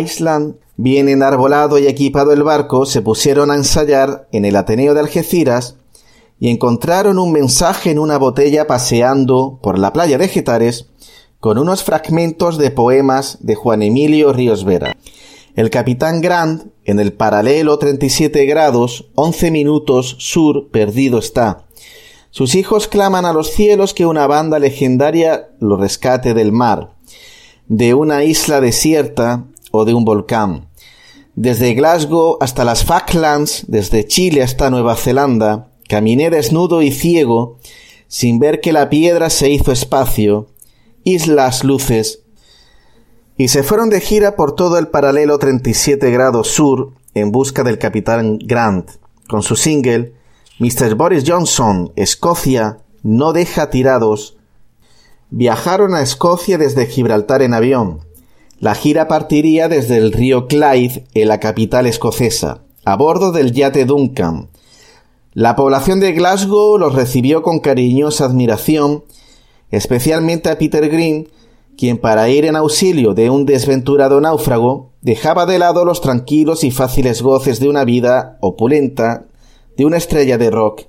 Island 0.00 0.56
Bien 0.80 1.08
enarbolado 1.08 1.80
y 1.80 1.88
equipado 1.88 2.32
el 2.32 2.44
barco, 2.44 2.86
se 2.86 3.02
pusieron 3.02 3.50
a 3.50 3.56
ensayar 3.56 4.28
en 4.30 4.44
el 4.44 4.54
Ateneo 4.54 4.94
de 4.94 5.00
Algeciras 5.00 5.74
y 6.38 6.50
encontraron 6.50 7.18
un 7.18 7.32
mensaje 7.32 7.90
en 7.90 7.98
una 7.98 8.16
botella 8.16 8.68
paseando 8.68 9.58
por 9.60 9.76
la 9.76 9.92
playa 9.92 10.18
de 10.18 10.28
Getares 10.28 10.86
con 11.40 11.58
unos 11.58 11.82
fragmentos 11.82 12.58
de 12.58 12.70
poemas 12.70 13.38
de 13.40 13.56
Juan 13.56 13.82
Emilio 13.82 14.32
Ríos 14.32 14.64
Vera. 14.64 14.96
El 15.58 15.70
capitán 15.70 16.20
Grant, 16.20 16.66
en 16.84 17.00
el 17.00 17.12
paralelo 17.12 17.80
37 17.80 18.46
grados, 18.46 19.06
11 19.16 19.50
minutos 19.50 20.14
sur, 20.20 20.68
perdido 20.70 21.18
está. 21.18 21.64
Sus 22.30 22.54
hijos 22.54 22.86
claman 22.86 23.24
a 23.24 23.32
los 23.32 23.50
cielos 23.50 23.92
que 23.92 24.06
una 24.06 24.28
banda 24.28 24.60
legendaria 24.60 25.48
lo 25.58 25.76
rescate 25.76 26.32
del 26.32 26.52
mar, 26.52 26.94
de 27.66 27.92
una 27.94 28.22
isla 28.22 28.60
desierta 28.60 29.46
o 29.72 29.84
de 29.84 29.94
un 29.94 30.04
volcán. 30.04 30.68
Desde 31.34 31.74
Glasgow 31.74 32.38
hasta 32.40 32.64
las 32.64 32.84
Falklands, 32.84 33.64
desde 33.66 34.06
Chile 34.06 34.44
hasta 34.44 34.70
Nueva 34.70 34.94
Zelanda, 34.94 35.72
caminé 35.88 36.30
desnudo 36.30 36.82
y 36.82 36.92
ciego, 36.92 37.58
sin 38.06 38.38
ver 38.38 38.60
que 38.60 38.72
la 38.72 38.88
piedra 38.88 39.28
se 39.28 39.50
hizo 39.50 39.72
espacio, 39.72 40.50
islas 41.02 41.64
luces, 41.64 42.22
y 43.38 43.48
se 43.48 43.62
fueron 43.62 43.88
de 43.88 44.00
gira 44.00 44.34
por 44.36 44.54
todo 44.54 44.78
el 44.78 44.88
paralelo 44.88 45.38
37 45.38 46.10
grados 46.10 46.48
sur 46.48 46.92
en 47.14 47.30
busca 47.30 47.62
del 47.62 47.78
capitán 47.78 48.38
Grant, 48.38 48.90
con 49.28 49.42
su 49.42 49.56
single 49.56 50.12
Mr. 50.58 50.96
Boris 50.96 51.22
Johnson, 51.24 51.92
Escocia, 51.94 52.78
no 53.04 53.32
deja 53.32 53.70
tirados. 53.70 54.36
Viajaron 55.30 55.94
a 55.94 56.02
Escocia 56.02 56.58
desde 56.58 56.86
Gibraltar 56.86 57.42
en 57.42 57.54
avión, 57.54 58.00
la 58.60 58.74
gira 58.74 59.06
partiría 59.06 59.68
desde 59.68 59.98
el 59.98 60.10
río 60.10 60.48
Clyde, 60.48 61.06
en 61.14 61.28
la 61.28 61.38
capital 61.38 61.86
escocesa, 61.86 62.62
a 62.84 62.96
bordo 62.96 63.30
del 63.30 63.52
yate 63.52 63.84
Duncan. 63.84 64.48
La 65.32 65.54
población 65.54 66.00
de 66.00 66.12
Glasgow 66.12 66.76
los 66.76 66.96
recibió 66.96 67.42
con 67.42 67.60
cariñosa 67.60 68.24
admiración, 68.24 69.04
especialmente 69.70 70.48
a 70.48 70.58
Peter 70.58 70.88
Green, 70.88 71.28
quien 71.78 71.96
para 71.96 72.28
ir 72.28 72.44
en 72.44 72.56
auxilio 72.56 73.14
de 73.14 73.30
un 73.30 73.46
desventurado 73.46 74.20
náufrago 74.20 74.90
dejaba 75.00 75.46
de 75.46 75.60
lado 75.60 75.84
los 75.84 76.00
tranquilos 76.00 76.64
y 76.64 76.72
fáciles 76.72 77.22
goces 77.22 77.60
de 77.60 77.68
una 77.68 77.84
vida 77.84 78.36
opulenta 78.40 79.26
de 79.76 79.84
una 79.84 79.96
estrella 79.96 80.38
de 80.38 80.50
rock 80.50 80.82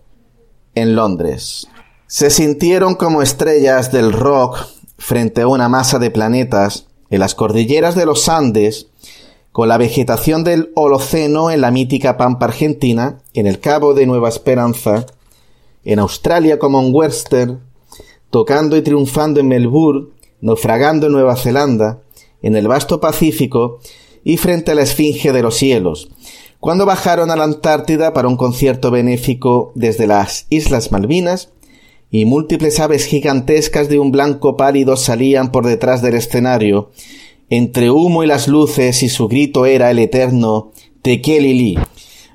en 0.73 0.95
Londres. 0.95 1.67
Se 2.07 2.31
sintieron 2.31 2.95
como 2.95 3.21
estrellas 3.21 3.91
del 3.91 4.11
rock 4.11 4.65
frente 4.97 5.41
a 5.41 5.47
una 5.47 5.69
masa 5.69 5.99
de 5.99 6.09
planetas 6.09 6.87
en 7.11 7.19
las 7.19 7.35
cordilleras 7.35 7.93
de 7.93 8.07
los 8.07 8.27
Andes, 8.27 8.87
con 9.51 9.67
la 9.67 9.77
vegetación 9.77 10.43
del 10.43 10.71
Holoceno 10.73 11.51
en 11.51 11.61
la 11.61 11.69
mítica 11.69 12.17
Pampa 12.17 12.47
Argentina, 12.47 13.19
en 13.35 13.45
el 13.45 13.59
Cabo 13.59 13.93
de 13.93 14.07
Nueva 14.07 14.29
Esperanza, 14.29 15.05
en 15.85 15.99
Australia 15.99 16.57
como 16.57 16.81
en 16.81 16.89
Western, 16.95 17.59
tocando 18.31 18.75
y 18.75 18.81
triunfando 18.81 19.39
en 19.39 19.47
Melbourne, 19.47 20.18
naufragando 20.41 21.07
en 21.07 21.13
Nueva 21.13 21.35
Zelanda, 21.35 22.01
en 22.41 22.55
el 22.55 22.67
vasto 22.67 22.99
Pacífico 22.99 23.79
y 24.23 24.37
frente 24.37 24.71
a 24.71 24.75
la 24.75 24.83
Esfinge 24.83 25.31
de 25.31 25.41
los 25.41 25.55
Cielos, 25.55 26.09
cuando 26.59 26.85
bajaron 26.85 27.31
a 27.31 27.35
la 27.35 27.45
Antártida 27.45 28.13
para 28.13 28.27
un 28.27 28.37
concierto 28.37 28.91
benéfico 28.91 29.71
desde 29.75 30.07
las 30.07 30.45
Islas 30.49 30.91
Malvinas 30.91 31.49
y 32.11 32.25
múltiples 32.25 32.79
aves 32.79 33.05
gigantescas 33.05 33.87
de 33.87 33.99
un 33.99 34.11
blanco 34.11 34.57
pálido 34.57 34.97
salían 34.97 35.51
por 35.51 35.65
detrás 35.65 36.01
del 36.01 36.15
escenario, 36.15 36.91
entre 37.49 37.91
humo 37.91 38.23
y 38.23 38.27
las 38.27 38.47
luces 38.47 39.03
y 39.03 39.09
su 39.09 39.27
grito 39.27 39.65
era 39.65 39.89
el 39.91 39.99
eterno 39.99 40.71
Tekelili, 41.01 41.77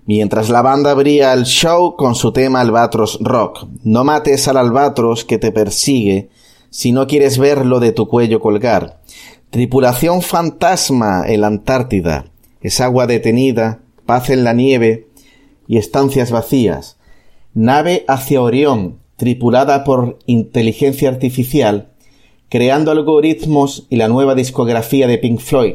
mientras 0.07 0.49
la 0.49 0.63
banda 0.63 0.93
abría 0.93 1.33
el 1.33 1.45
show 1.45 1.97
con 1.97 2.15
su 2.15 2.33
tema 2.33 2.61
Albatros 2.61 3.19
Rock. 3.21 3.67
No 3.83 4.05
mates 4.05 4.49
al 4.49 4.57
albatros 4.57 5.25
que 5.25 5.39
te 5.39 5.53
persigue 5.53 6.31
si 6.75 6.91
no 6.91 7.07
quieres 7.07 7.39
verlo 7.39 7.79
de 7.79 7.93
tu 7.93 8.09
cuello 8.09 8.41
colgar. 8.41 9.01
Tripulación 9.51 10.23
fantasma 10.23 11.23
en 11.25 11.43
la 11.43 11.47
Antártida. 11.47 12.25
Es 12.63 12.81
agua 12.81 13.07
detenida, 13.07 13.79
paz 14.07 14.29
en 14.29 14.43
la 14.43 14.55
nieve 14.55 15.07
y 15.69 15.77
estancias 15.77 16.33
vacías. 16.33 16.97
Nave 17.55 18.05
hacia 18.09 18.43
Orión, 18.43 18.99
tripulada 19.15 19.85
por 19.85 20.19
inteligencia 20.27 21.09
artificial, 21.11 21.91
creando 22.49 22.91
algoritmos 22.91 23.87
y 23.89 23.95
la 23.95 24.09
nueva 24.09 24.35
discografía 24.35 25.07
de 25.07 25.19
Pink 25.19 25.39
Floyd. 25.39 25.75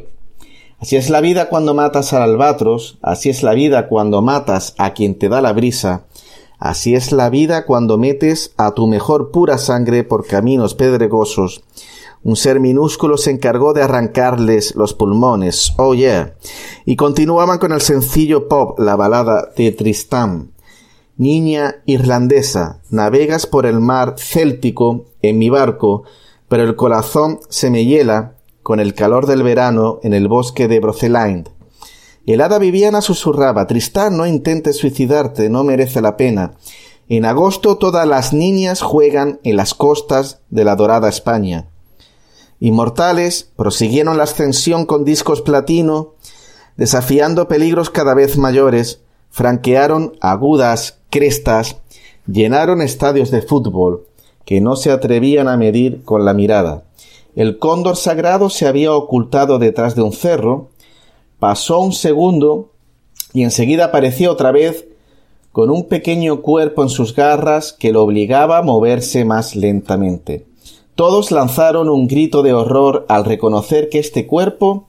Así 0.79 0.97
es 0.97 1.09
la 1.09 1.21
vida 1.21 1.47
cuando 1.47 1.73
matas 1.73 2.12
al 2.12 2.23
albatros, 2.23 2.97
así 3.01 3.29
es 3.29 3.41
la 3.41 3.53
vida 3.53 3.88
cuando 3.88 4.21
matas 4.21 4.75
a 4.77 4.91
quien 4.91 5.15
te 5.15 5.29
da 5.29 5.39
la 5.39 5.53
brisa, 5.53 6.07
así 6.60 6.93
es 6.93 7.12
la 7.12 7.30
vida 7.30 7.65
cuando 7.65 7.98
metes 7.98 8.54
a 8.58 8.74
tu 8.76 8.86
mejor 8.86 9.32
pura 9.32 9.58
sangre 9.58 10.04
por 10.04 10.28
caminos 10.28 10.76
pedregosos. 10.76 11.63
Un 12.22 12.36
ser 12.36 12.60
minúsculo 12.60 13.17
se 13.17 13.32
encargó 13.32 13.74
de 13.74 13.82
arrancarles 13.82 14.76
los 14.76 14.93
pulmones, 14.93 15.74
oh 15.78 15.95
yeah. 15.95 16.36
Y 16.86 16.98
continuaban 16.98 17.60
con 17.60 17.72
el 17.72 17.80
sencillo 17.80 18.50
pop, 18.50 18.78
la 18.78 18.98
balada 18.98 19.50
de 19.56 19.72
Tristán. 19.72 20.52
Niña 21.15 21.82
irlandesa, 21.86 22.82
navegas 22.89 23.45
por 23.45 23.65
el 23.65 23.80
mar 23.80 24.15
céltico 24.17 25.06
en 25.22 25.38
mi 25.38 25.50
barco, 25.50 26.04
pero 26.50 26.63
el 26.63 26.76
corazón 26.76 27.39
se 27.48 27.69
me 27.69 27.86
hiela 27.86 28.36
con 28.63 28.80
el 28.80 28.93
calor 28.93 29.26
del 29.26 29.43
verano 29.43 30.00
en 30.04 30.13
el 30.13 30.28
bosque 30.28 30.67
de 30.67 30.80
Brocelind. 30.80 31.50
El 32.29 32.41
hada 32.41 32.59
Viviana 32.59 33.01
susurraba 33.01 33.65
Tristán, 33.65 34.15
no 34.15 34.27
intentes 34.27 34.77
suicidarte, 34.77 35.49
no 35.49 35.63
merece 35.63 35.99
la 35.99 36.15
pena. 36.15 36.53
En 37.07 37.25
agosto 37.25 37.77
todas 37.79 38.07
las 38.07 38.33
niñas 38.33 38.83
juegan 38.83 39.39
en 39.43 39.55
las 39.55 39.73
costas 39.73 40.39
de 40.51 40.63
la 40.63 40.75
dorada 40.75 41.09
España. 41.09 41.69
Inmortales 42.59 43.49
prosiguieron 43.55 44.15
la 44.17 44.25
ascensión 44.25 44.85
con 44.85 45.05
discos 45.05 45.41
platino, 45.41 46.13
desafiando 46.77 47.47
peligros 47.47 47.89
cada 47.89 48.13
vez 48.13 48.37
mayores, 48.37 48.99
franquearon 49.31 50.15
agudas 50.21 50.99
crestas, 51.09 51.77
llenaron 52.27 52.83
estadios 52.83 53.31
de 53.31 53.41
fútbol 53.41 54.05
que 54.45 54.61
no 54.61 54.75
se 54.75 54.91
atrevían 54.91 55.47
a 55.47 55.57
medir 55.57 56.03
con 56.03 56.25
la 56.25 56.35
mirada. 56.35 56.83
El 57.35 57.57
cóndor 57.57 57.97
sagrado 57.97 58.51
se 58.51 58.67
había 58.67 58.93
ocultado 58.93 59.57
detrás 59.57 59.95
de 59.95 60.03
un 60.03 60.13
cerro, 60.13 60.68
pasó 61.39 61.80
un 61.80 61.93
segundo 61.93 62.71
y 63.34 63.43
enseguida 63.43 63.86
apareció 63.86 64.32
otra 64.32 64.52
vez 64.52 64.88
con 65.52 65.71
un 65.71 65.88
pequeño 65.88 66.41
cuerpo 66.41 66.84
en 66.84 66.89
sus 66.89 67.15
garras 67.15 67.73
que 67.73 67.91
lo 67.91 68.04
obligaba 68.04 68.60
a 68.60 68.62
moverse 68.62 69.25
más 69.25 69.56
lentamente. 69.56 70.45
Todos 70.95 71.32
lanzaron 71.32 71.89
un 71.89 72.08
grito 72.08 72.43
de 72.43 72.54
horror 72.54 73.06
al 73.08 73.25
reconocer 73.25 73.89
que 73.89 73.99
este 73.99 74.28
cuerpo 74.28 74.88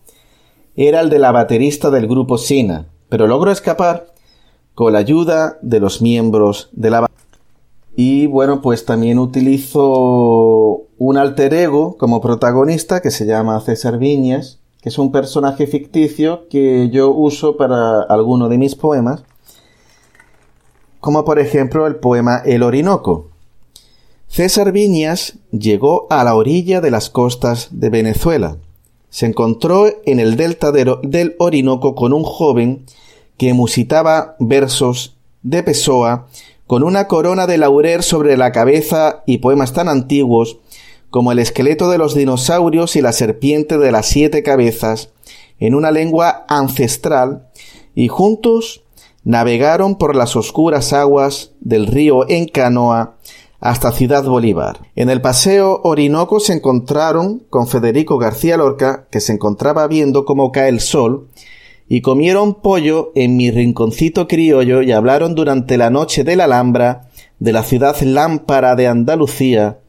era 0.76 1.00
el 1.00 1.10
de 1.10 1.18
la 1.18 1.32
baterista 1.32 1.90
del 1.90 2.06
grupo 2.06 2.38
Sina, 2.38 2.86
pero 3.08 3.26
logró 3.26 3.50
escapar 3.50 4.06
con 4.74 4.92
la 4.92 4.98
ayuda 5.00 5.58
de 5.62 5.80
los 5.80 6.02
miembros 6.02 6.68
de 6.72 6.90
la 6.90 7.00
banda. 7.00 7.14
Y 7.96 8.26
bueno, 8.26 8.62
pues 8.62 8.84
también 8.84 9.18
utilizo 9.18 10.86
un 10.98 11.16
alter 11.16 11.52
ego 11.54 11.96
como 11.98 12.20
protagonista 12.20 13.02
que 13.02 13.10
se 13.10 13.26
llama 13.26 13.60
César 13.60 13.98
Viñas, 13.98 14.59
que 14.82 14.88
es 14.88 14.98
un 14.98 15.12
personaje 15.12 15.66
ficticio 15.66 16.48
que 16.48 16.88
yo 16.90 17.10
uso 17.10 17.56
para 17.56 18.02
alguno 18.02 18.48
de 18.48 18.58
mis 18.58 18.74
poemas, 18.74 19.22
como 21.00 21.24
por 21.24 21.38
ejemplo 21.38 21.86
el 21.86 21.96
poema 21.96 22.42
El 22.44 22.62
Orinoco. 22.62 23.28
César 24.28 24.72
Viñas 24.72 25.34
llegó 25.50 26.06
a 26.08 26.22
la 26.24 26.34
orilla 26.34 26.80
de 26.80 26.90
las 26.90 27.10
costas 27.10 27.68
de 27.72 27.90
Venezuela. 27.90 28.56
Se 29.08 29.26
encontró 29.26 29.86
en 30.06 30.20
el 30.20 30.36
delta 30.36 30.70
del 30.72 31.34
Orinoco 31.38 31.94
con 31.94 32.12
un 32.12 32.22
joven 32.22 32.84
que 33.36 33.54
musitaba 33.54 34.36
versos 34.38 35.16
de 35.42 35.62
Pessoa 35.62 36.28
con 36.66 36.84
una 36.84 37.08
corona 37.08 37.48
de 37.48 37.58
laurel 37.58 38.04
sobre 38.04 38.36
la 38.36 38.52
cabeza 38.52 39.24
y 39.26 39.38
poemas 39.38 39.72
tan 39.72 39.88
antiguos 39.88 40.58
como 41.10 41.32
el 41.32 41.38
esqueleto 41.38 41.90
de 41.90 41.98
los 41.98 42.14
dinosaurios 42.14 42.96
y 42.96 43.02
la 43.02 43.12
serpiente 43.12 43.78
de 43.78 43.92
las 43.92 44.06
siete 44.06 44.42
cabezas 44.42 45.10
en 45.58 45.74
una 45.74 45.90
lengua 45.90 46.44
ancestral 46.48 47.48
y 47.94 48.08
juntos 48.08 48.82
navegaron 49.24 49.96
por 49.96 50.16
las 50.16 50.36
oscuras 50.36 50.92
aguas 50.92 51.52
del 51.60 51.86
río 51.86 52.28
en 52.28 52.46
canoa 52.46 53.16
hasta 53.60 53.92
Ciudad 53.92 54.24
Bolívar. 54.24 54.80
En 54.96 55.10
el 55.10 55.20
paseo 55.20 55.80
Orinoco 55.84 56.40
se 56.40 56.54
encontraron 56.54 57.42
con 57.50 57.66
Federico 57.66 58.16
García 58.16 58.56
Lorca, 58.56 59.06
que 59.10 59.20
se 59.20 59.34
encontraba 59.34 59.86
viendo 59.86 60.24
cómo 60.24 60.50
cae 60.50 60.70
el 60.70 60.80
sol 60.80 61.28
y 61.86 62.00
comieron 62.00 62.54
pollo 62.54 63.12
en 63.14 63.36
mi 63.36 63.50
rinconcito 63.50 64.28
criollo 64.28 64.80
y 64.80 64.92
hablaron 64.92 65.34
durante 65.34 65.76
la 65.76 65.90
noche 65.90 66.24
de 66.24 66.36
la 66.36 66.44
Alhambra, 66.44 67.08
de 67.38 67.52
la 67.52 67.62
ciudad 67.62 68.00
lámpara 68.00 68.76
de 68.76 68.86
Andalucía, 68.86 69.79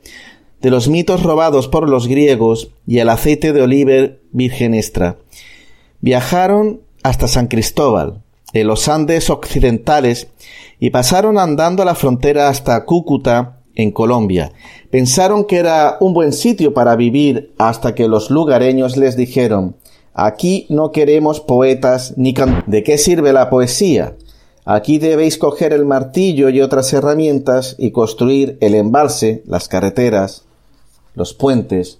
de 0.61 0.71
los 0.71 0.87
mitos 0.87 1.23
robados 1.23 1.67
por 1.67 1.89
los 1.89 2.07
griegos 2.07 2.71
y 2.87 2.99
el 2.99 3.09
aceite 3.09 3.53
de 3.53 3.61
oliver 3.61 4.21
virgen 4.31 4.73
extra. 4.73 5.17
Viajaron 6.01 6.81
hasta 7.03 7.27
San 7.27 7.47
Cristóbal, 7.47 8.21
en 8.53 8.67
los 8.67 8.87
Andes 8.87 9.29
occidentales, 9.29 10.27
y 10.79 10.89
pasaron 10.89 11.37
andando 11.37 11.83
a 11.83 11.85
la 11.85 11.95
frontera 11.95 12.49
hasta 12.49 12.85
Cúcuta, 12.85 13.57
en 13.75 13.91
Colombia. 13.91 14.51
Pensaron 14.89 15.45
que 15.45 15.57
era 15.57 15.97
un 15.99 16.13
buen 16.13 16.33
sitio 16.33 16.73
para 16.73 16.95
vivir 16.95 17.53
hasta 17.57 17.95
que 17.95 18.07
los 18.07 18.29
lugareños 18.29 18.97
les 18.97 19.15
dijeron 19.15 19.75
Aquí 20.13 20.65
no 20.69 20.91
queremos 20.91 21.39
poetas 21.39 22.15
ni 22.17 22.33
can... 22.33 22.63
¿De 22.67 22.83
qué 22.83 22.97
sirve 22.97 23.31
la 23.31 23.49
poesía? 23.49 24.15
Aquí 24.65 24.99
debéis 24.99 25.37
coger 25.37 25.73
el 25.73 25.85
martillo 25.85 26.49
y 26.49 26.61
otras 26.61 26.91
herramientas 26.93 27.75
y 27.79 27.91
construir 27.91 28.57
el 28.59 28.75
embalse, 28.75 29.41
las 29.47 29.67
carreteras, 29.67 30.45
los 31.15 31.33
puentes. 31.33 31.99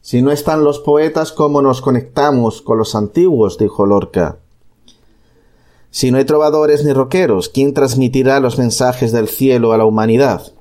Si 0.00 0.20
no 0.22 0.32
están 0.32 0.64
los 0.64 0.80
poetas, 0.80 1.32
¿cómo 1.32 1.62
nos 1.62 1.80
conectamos 1.80 2.62
con 2.62 2.78
los 2.78 2.94
antiguos? 2.94 3.58
dijo 3.58 3.86
Lorca. 3.86 4.38
Si 5.90 6.10
no 6.10 6.18
hay 6.18 6.24
trovadores 6.24 6.84
ni 6.84 6.92
roqueros, 6.92 7.48
¿quién 7.48 7.74
transmitirá 7.74 8.40
los 8.40 8.58
mensajes 8.58 9.12
del 9.12 9.28
cielo 9.28 9.72
a 9.72 9.76
la 9.76 9.84
humanidad? 9.84 10.52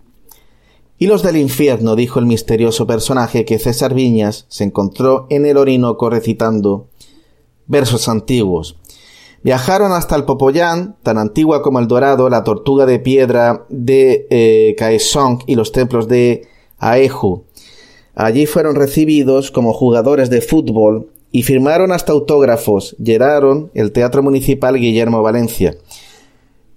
Y 0.97 1.07
los 1.07 1.23
del 1.23 1.37
infierno, 1.37 1.95
dijo 1.95 2.19
el 2.19 2.27
misterioso 2.27 2.85
personaje 2.85 3.45
que 3.45 3.57
César 3.57 3.95
Viñas 3.95 4.45
se 4.49 4.65
encontró 4.65 5.25
en 5.29 5.45
el 5.47 5.57
Orinoco 5.57 6.09
recitando 6.09 6.89
versos 7.65 8.07
antiguos. 8.07 8.77
Viajaron 9.41 9.93
hasta 9.93 10.15
el 10.15 10.25
Popoyán, 10.25 10.97
tan 11.01 11.17
antigua 11.17 11.63
como 11.63 11.79
el 11.79 11.87
Dorado, 11.87 12.29
la 12.29 12.43
tortuga 12.43 12.85
de 12.85 12.99
piedra 12.99 13.65
de 13.69 14.27
eh, 14.29 14.75
Caesong 14.77 15.39
y 15.47 15.55
los 15.55 15.71
templos 15.71 16.07
de 16.07 16.47
Aeju. 16.77 17.45
Allí 18.15 18.45
fueron 18.45 18.75
recibidos 18.75 19.51
como 19.51 19.73
jugadores 19.73 20.29
de 20.29 20.41
fútbol 20.41 21.09
y 21.31 21.43
firmaron 21.43 21.91
hasta 21.91 22.11
autógrafos. 22.11 22.95
Llenaron 22.97 23.71
el 23.73 23.91
Teatro 23.91 24.21
Municipal 24.23 24.75
Guillermo 24.75 25.21
Valencia. 25.21 25.77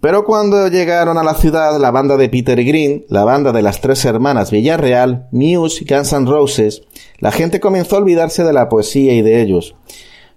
Pero 0.04 0.26
cuando 0.26 0.68
llegaron 0.68 1.16
a 1.16 1.24
la 1.24 1.32
ciudad, 1.32 1.80
la 1.80 1.90
banda 1.90 2.18
de 2.18 2.28
Peter 2.28 2.62
Green, 2.62 3.06
la 3.08 3.24
banda 3.24 3.52
de 3.52 3.62
las 3.62 3.80
tres 3.80 4.04
hermanas 4.04 4.50
Villarreal, 4.50 5.28
Muse 5.32 5.82
y 5.82 5.86
Guns 5.86 6.12
N' 6.12 6.26
Roses, 6.26 6.82
la 7.20 7.32
gente 7.32 7.58
comenzó 7.58 7.96
a 7.96 8.00
olvidarse 8.00 8.44
de 8.44 8.52
la 8.52 8.68
poesía 8.68 9.14
y 9.14 9.22
de 9.22 9.40
ellos. 9.40 9.74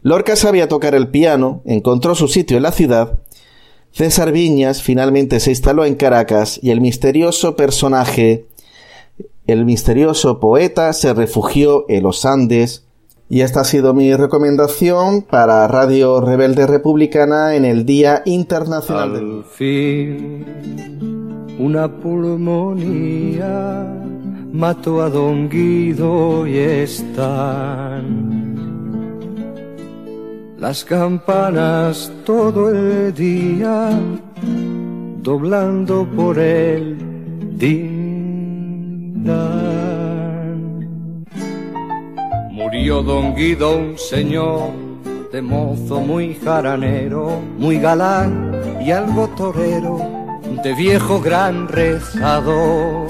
Lorca 0.04 0.38
sabía 0.38 0.70
tocar 0.70 0.96
el 0.96 1.10
piano, 1.10 1.62
encontró 1.66 2.16
su 2.16 2.30
sitio 2.30 2.56
en 2.56 2.64
la 2.64 2.72
ciudad. 2.72 3.20
César 3.92 4.32
Viñas 4.32 4.82
finalmente 4.82 5.42
se 5.42 5.50
instaló 5.50 5.84
en 5.84 5.96
Caracas 5.96 6.62
y 6.64 6.72
el 6.72 6.80
misterioso 6.80 7.58
personaje, 7.58 8.46
el 9.48 9.66
misterioso 9.66 10.40
poeta, 10.40 10.94
se 10.94 11.14
refugió 11.14 11.86
en 11.88 12.04
los 12.04 12.26
Andes. 12.26 12.84
Y 13.30 13.42
esta 13.42 13.62
ha 13.62 13.66
sido 13.66 13.94
mi 13.94 14.14
recomendación 14.16 15.22
para 15.22 15.68
Radio 15.68 16.22
Rebelde 16.22 16.68
Republicana 16.68 17.56
en 17.56 17.66
el 17.66 17.86
Día 17.86 18.22
Internacional 18.26 19.14
del 19.14 19.44
fin, 19.44 20.46
una 21.60 21.92
pulmonía 21.92 23.86
mató 24.54 25.02
a 25.02 25.10
Don 25.10 25.50
Guido 25.50 26.48
y 26.48 26.58
están 26.58 28.38
las 30.58 30.86
campanas 30.86 32.12
todo 32.26 32.70
el 32.70 33.14
día 33.14 33.90
doblando 35.22 36.08
por 36.16 36.40
el 36.40 36.98
Murió 42.52 43.02
don 43.02 43.36
Guido, 43.36 43.78
un 43.78 43.98
señor 43.98 44.72
de 45.32 45.42
mozo 45.42 46.00
muy 46.02 46.36
jaranero, 46.36 47.42
muy 47.58 47.80
galán 47.80 48.62
y 48.80 48.92
algo 48.92 49.28
torero, 49.30 50.00
de 50.64 50.74
viejo 50.74 51.20
gran 51.20 51.68
rezador. 51.68 53.08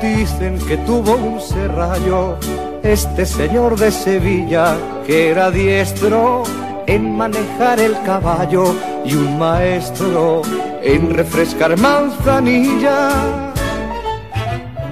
Dicen 0.00 0.58
que 0.66 0.76
tuvo 0.78 1.16
un 1.16 1.40
serrallo 1.40 2.36
este 2.82 3.26
señor 3.26 3.76
de 3.78 3.90
Sevilla 3.90 4.76
que 5.06 5.30
era 5.30 5.50
diestro 5.50 6.44
en 6.86 7.16
manejar 7.16 7.80
el 7.80 8.00
caballo 8.02 8.74
y 9.04 9.14
un 9.14 9.38
maestro 9.38 10.42
en 10.82 11.10
refrescar 11.14 11.76
manzanilla. 11.78 13.48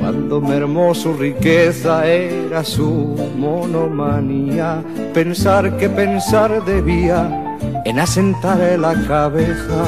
Cuando 0.06 0.40
mermó 0.40 0.94
su 0.94 1.14
riqueza 1.14 2.06
era 2.06 2.62
su 2.62 3.16
monomanía, 3.36 4.80
pensar 5.12 5.76
que 5.78 5.88
pensar 5.88 6.64
debía 6.64 7.58
en 7.84 7.98
asentar 7.98 8.78
la 8.78 8.94
cabeza. 9.08 9.84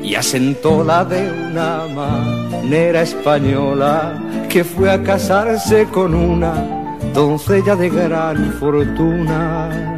Y 0.00 0.14
asentó 0.14 0.84
la 0.84 1.04
de 1.04 1.28
una 1.50 1.88
manera 1.92 3.02
española 3.02 4.22
que 4.48 4.62
fue 4.62 4.92
a 4.92 5.02
casarse 5.02 5.86
con 5.86 6.14
una 6.14 6.54
doncella 7.12 7.74
de 7.74 7.90
gran 7.90 8.52
fortuna 8.60 9.91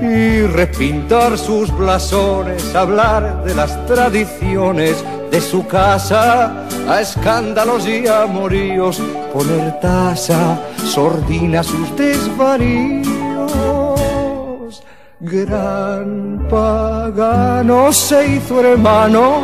y 0.00 0.42
repintar 0.42 1.36
sus 1.36 1.76
blasones, 1.76 2.74
hablar 2.74 3.44
de 3.44 3.54
las 3.54 3.86
tradiciones 3.86 5.04
de 5.30 5.40
su 5.40 5.66
casa, 5.66 6.66
a 6.88 7.00
escándalos 7.00 7.86
y 7.86 8.06
amoríos, 8.06 9.00
poner 9.32 9.78
tasa, 9.80 10.60
sordina 10.84 11.62
sus 11.62 11.94
desvaríos. 11.96 13.08
Gran 15.20 16.46
pagano 16.48 17.92
se 17.92 18.36
hizo 18.36 18.60
hermano 18.60 19.42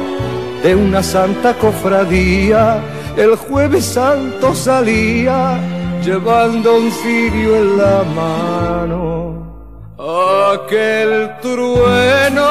de 0.62 0.74
una 0.74 1.02
santa 1.02 1.54
cofradía, 1.54 2.80
el 3.16 3.36
jueves 3.36 3.84
santo 3.84 4.54
salía 4.54 5.58
llevando 6.04 6.76
un 6.76 6.90
cirio 6.90 7.56
en 7.56 7.76
la 7.78 8.04
mano 8.14 9.43
Aquel 9.96 11.30
trueno 11.40 12.42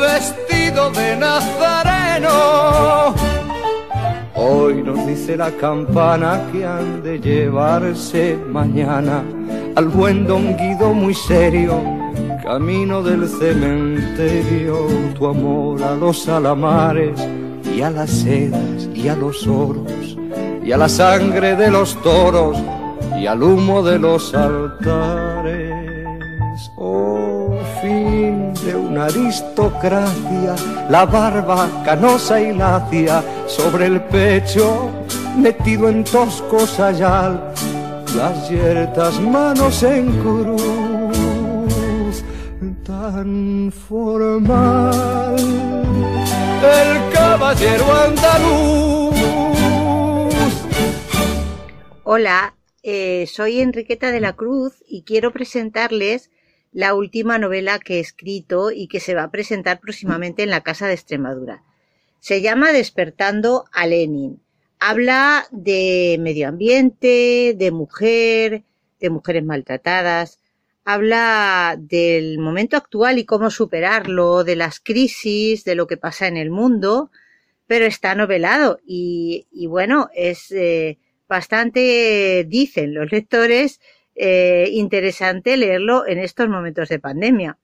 vestido 0.00 0.90
de 0.92 1.14
nazareno. 1.14 3.14
Hoy 4.34 4.82
nos 4.82 5.06
dice 5.06 5.36
la 5.36 5.50
campana 5.50 6.40
que 6.50 6.64
han 6.64 7.02
de 7.02 7.20
llevarse 7.20 8.38
mañana 8.48 9.22
al 9.76 9.88
buen 9.88 10.26
don 10.26 10.56
Guido 10.56 10.94
muy 10.94 11.12
serio, 11.12 11.78
camino 12.42 13.02
del 13.02 13.28
cementerio, 13.28 14.86
tu 15.14 15.26
amor 15.26 15.82
a 15.82 15.94
los 15.96 16.26
alamares 16.30 17.20
y 17.76 17.82
a 17.82 17.90
las 17.90 18.08
sedas 18.08 18.88
y 18.94 19.08
a 19.08 19.16
los 19.16 19.46
oros 19.46 20.16
y 20.64 20.72
a 20.72 20.78
la 20.78 20.88
sangre 20.88 21.56
de 21.56 21.70
los 21.70 21.94
toros 22.00 22.56
y 23.20 23.26
al 23.26 23.42
humo 23.42 23.82
de 23.82 23.98
los 23.98 24.34
altares 24.34 25.69
aristocracia, 29.00 30.54
la 30.88 31.04
barba 31.06 31.68
canosa 31.84 32.40
y 32.40 32.54
lacia 32.54 33.22
sobre 33.46 33.86
el 33.86 34.00
pecho, 34.02 34.90
metido 35.36 35.88
en 35.88 36.04
tosco 36.04 36.64
sayal, 36.66 37.52
las 38.16 38.48
yertas 38.50 39.20
manos 39.20 39.82
en 39.82 40.12
cruz, 40.20 42.22
tan 42.84 43.72
formal, 43.72 45.36
el 46.62 47.12
caballero 47.12 47.92
andaluz. 47.92 49.14
Hola, 52.04 52.54
eh, 52.82 53.26
soy 53.28 53.60
Enriqueta 53.60 54.10
de 54.10 54.20
la 54.20 54.32
Cruz 54.32 54.82
y 54.88 55.04
quiero 55.04 55.32
presentarles 55.32 56.30
la 56.72 56.94
última 56.94 57.38
novela 57.38 57.78
que 57.78 57.96
he 57.96 58.00
escrito 58.00 58.70
y 58.70 58.86
que 58.88 59.00
se 59.00 59.14
va 59.14 59.24
a 59.24 59.30
presentar 59.30 59.80
próximamente 59.80 60.42
en 60.42 60.50
la 60.50 60.62
Casa 60.62 60.86
de 60.86 60.94
Extremadura. 60.94 61.62
Se 62.20 62.42
llama 62.42 62.72
Despertando 62.72 63.64
a 63.72 63.86
Lenin. 63.86 64.40
Habla 64.78 65.46
de 65.50 66.16
medio 66.20 66.48
ambiente, 66.48 67.54
de 67.56 67.70
mujer, 67.70 68.62
de 69.00 69.10
mujeres 69.10 69.44
maltratadas. 69.44 70.38
Habla 70.84 71.76
del 71.78 72.38
momento 72.38 72.76
actual 72.76 73.18
y 73.18 73.24
cómo 73.24 73.50
superarlo, 73.50 74.44
de 74.44 74.56
las 74.56 74.80
crisis, 74.80 75.64
de 75.64 75.74
lo 75.74 75.86
que 75.86 75.96
pasa 75.96 76.26
en 76.26 76.36
el 76.36 76.50
mundo, 76.50 77.10
pero 77.66 77.84
está 77.84 78.14
novelado 78.14 78.80
y, 78.86 79.46
bueno, 79.68 80.08
es 80.14 80.50
eh, 80.50 80.98
bastante, 81.28 82.44
dicen 82.48 82.94
los 82.94 83.12
lectores, 83.12 83.80
eh, 84.22 84.68
interesante 84.72 85.56
leerlo 85.56 86.06
en 86.06 86.18
estos 86.18 86.46
momentos 86.46 86.90
de 86.90 86.98
pandemia. 86.98 87.58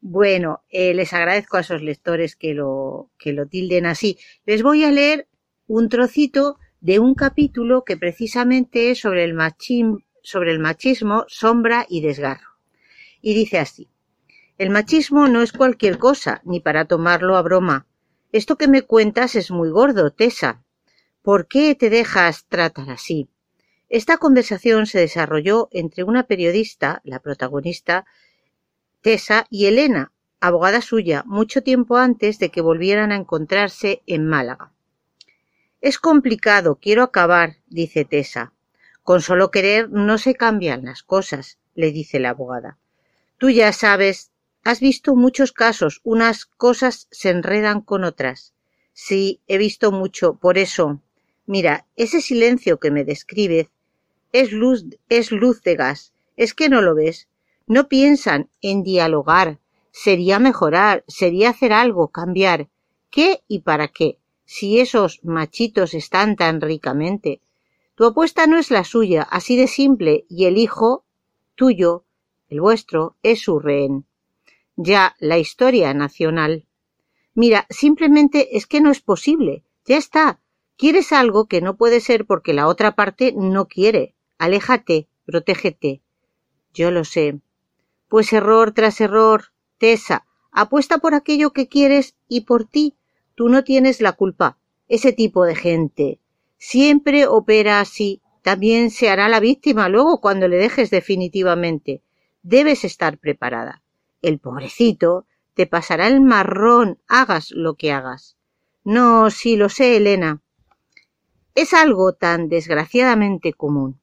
Bueno, 0.00 0.64
eh, 0.68 0.94
les 0.94 1.12
agradezco 1.12 1.58
a 1.58 1.60
esos 1.60 1.80
lectores 1.80 2.34
que 2.34 2.54
lo, 2.54 3.12
que 3.20 3.32
lo 3.32 3.46
tilden 3.46 3.86
así. 3.86 4.18
Les 4.44 4.64
voy 4.64 4.82
a 4.82 4.90
leer 4.90 5.28
un 5.68 5.88
trocito 5.88 6.58
de 6.80 6.98
un 6.98 7.14
capítulo 7.14 7.84
que 7.84 7.96
precisamente 7.96 8.90
es 8.90 8.98
sobre 8.98 9.22
el, 9.22 9.38
sobre 10.24 10.50
el 10.50 10.58
machismo, 10.58 11.24
sombra 11.28 11.86
y 11.88 12.00
desgarro. 12.00 12.48
Y 13.20 13.34
dice 13.34 13.60
así, 13.60 13.88
el 14.58 14.70
machismo 14.70 15.28
no 15.28 15.40
es 15.40 15.52
cualquier 15.52 15.98
cosa, 15.98 16.42
ni 16.44 16.58
para 16.58 16.86
tomarlo 16.86 17.36
a 17.36 17.42
broma. 17.42 17.86
Esto 18.32 18.58
que 18.58 18.66
me 18.66 18.82
cuentas 18.82 19.36
es 19.36 19.52
muy 19.52 19.70
gordo, 19.70 20.10
Tessa. 20.10 20.64
¿Por 21.22 21.46
qué 21.46 21.76
te 21.76 21.90
dejas 21.90 22.46
tratar 22.48 22.90
así? 22.90 23.28
Esta 23.92 24.16
conversación 24.16 24.86
se 24.86 25.00
desarrolló 25.00 25.68
entre 25.70 26.02
una 26.02 26.22
periodista, 26.22 27.02
la 27.04 27.18
protagonista, 27.18 28.06
Tessa, 29.02 29.44
y 29.50 29.66
Elena, 29.66 30.12
abogada 30.40 30.80
suya, 30.80 31.24
mucho 31.26 31.62
tiempo 31.62 31.98
antes 31.98 32.38
de 32.38 32.48
que 32.48 32.62
volvieran 32.62 33.12
a 33.12 33.16
encontrarse 33.16 34.00
en 34.06 34.26
Málaga. 34.26 34.72
Es 35.82 35.98
complicado, 35.98 36.78
quiero 36.80 37.02
acabar, 37.02 37.56
dice 37.66 38.06
Tessa. 38.06 38.54
Con 39.02 39.20
solo 39.20 39.50
querer 39.50 39.90
no 39.90 40.16
se 40.16 40.36
cambian 40.36 40.86
las 40.86 41.02
cosas, 41.02 41.58
le 41.74 41.92
dice 41.92 42.18
la 42.18 42.30
abogada. 42.30 42.78
Tú 43.36 43.50
ya 43.50 43.74
sabes, 43.74 44.32
has 44.64 44.80
visto 44.80 45.14
muchos 45.16 45.52
casos, 45.52 46.00
unas 46.02 46.46
cosas 46.46 47.08
se 47.10 47.28
enredan 47.28 47.82
con 47.82 48.04
otras. 48.04 48.54
Sí, 48.94 49.42
he 49.48 49.58
visto 49.58 49.92
mucho, 49.92 50.36
por 50.36 50.56
eso. 50.56 51.02
Mira, 51.44 51.86
ese 51.96 52.22
silencio 52.22 52.78
que 52.78 52.90
me 52.90 53.04
describes 53.04 53.68
es 54.32 54.52
luz, 54.52 54.84
es 55.08 55.30
luz 55.30 55.62
de 55.62 55.76
gas. 55.76 56.12
¿Es 56.36 56.54
que 56.54 56.68
no 56.68 56.80
lo 56.80 56.94
ves? 56.94 57.28
No 57.66 57.88
piensan 57.88 58.48
en 58.60 58.82
dialogar. 58.82 59.60
Sería 59.90 60.38
mejorar, 60.38 61.04
sería 61.06 61.50
hacer 61.50 61.72
algo, 61.72 62.08
cambiar. 62.08 62.68
¿Qué 63.10 63.42
y 63.46 63.60
para 63.60 63.88
qué? 63.88 64.18
Si 64.44 64.80
esos 64.80 65.20
machitos 65.22 65.94
están 65.94 66.36
tan 66.36 66.60
ricamente. 66.60 67.40
Tu 67.94 68.06
apuesta 68.06 68.46
no 68.46 68.58
es 68.58 68.70
la 68.70 68.84
suya, 68.84 69.22
así 69.22 69.56
de 69.56 69.66
simple, 69.66 70.24
y 70.28 70.46
el 70.46 70.56
hijo 70.56 71.04
tuyo, 71.54 72.04
el 72.48 72.60
vuestro, 72.60 73.16
es 73.22 73.42
su 73.42 73.60
rehén. 73.60 74.06
Ya 74.76 75.14
la 75.20 75.38
historia 75.38 75.92
nacional. 75.92 76.66
Mira, 77.34 77.66
simplemente 77.68 78.56
es 78.56 78.66
que 78.66 78.80
no 78.80 78.90
es 78.90 79.00
posible. 79.00 79.62
Ya 79.84 79.98
está. 79.98 80.40
Quieres 80.76 81.12
algo 81.12 81.46
que 81.46 81.60
no 81.60 81.76
puede 81.76 82.00
ser 82.00 82.26
porque 82.26 82.54
la 82.54 82.66
otra 82.66 82.94
parte 82.94 83.34
no 83.36 83.68
quiere. 83.68 84.14
Aléjate, 84.42 85.06
protégete. 85.24 86.02
Yo 86.74 86.90
lo 86.90 87.04
sé. 87.04 87.38
Pues 88.08 88.32
error 88.32 88.72
tras 88.72 89.00
error. 89.00 89.52
Tessa, 89.78 90.26
apuesta 90.50 90.98
por 90.98 91.14
aquello 91.14 91.52
que 91.52 91.68
quieres 91.68 92.16
y 92.26 92.40
por 92.40 92.64
ti. 92.64 92.96
Tú 93.36 93.48
no 93.48 93.62
tienes 93.62 94.00
la 94.00 94.14
culpa. 94.14 94.58
Ese 94.88 95.12
tipo 95.12 95.44
de 95.44 95.54
gente 95.54 96.18
siempre 96.58 97.28
opera 97.28 97.78
así. 97.78 98.20
también 98.42 98.90
se 98.90 99.10
hará 99.10 99.28
la 99.28 99.38
víctima 99.38 99.88
luego 99.88 100.20
cuando 100.20 100.48
le 100.48 100.56
dejes 100.56 100.90
definitivamente. 100.90 102.02
Debes 102.42 102.82
estar 102.82 103.18
preparada. 103.18 103.84
El 104.22 104.40
pobrecito 104.40 105.24
te 105.54 105.68
pasará 105.68 106.08
el 106.08 106.20
marrón, 106.20 106.98
hagas 107.06 107.52
lo 107.52 107.76
que 107.76 107.92
hagas. 107.92 108.36
No, 108.82 109.30
sí 109.30 109.54
lo 109.54 109.68
sé, 109.68 109.96
Elena. 109.98 110.42
Es 111.54 111.72
algo 111.74 112.14
tan 112.14 112.48
desgraciadamente 112.48 113.52
común. 113.52 114.01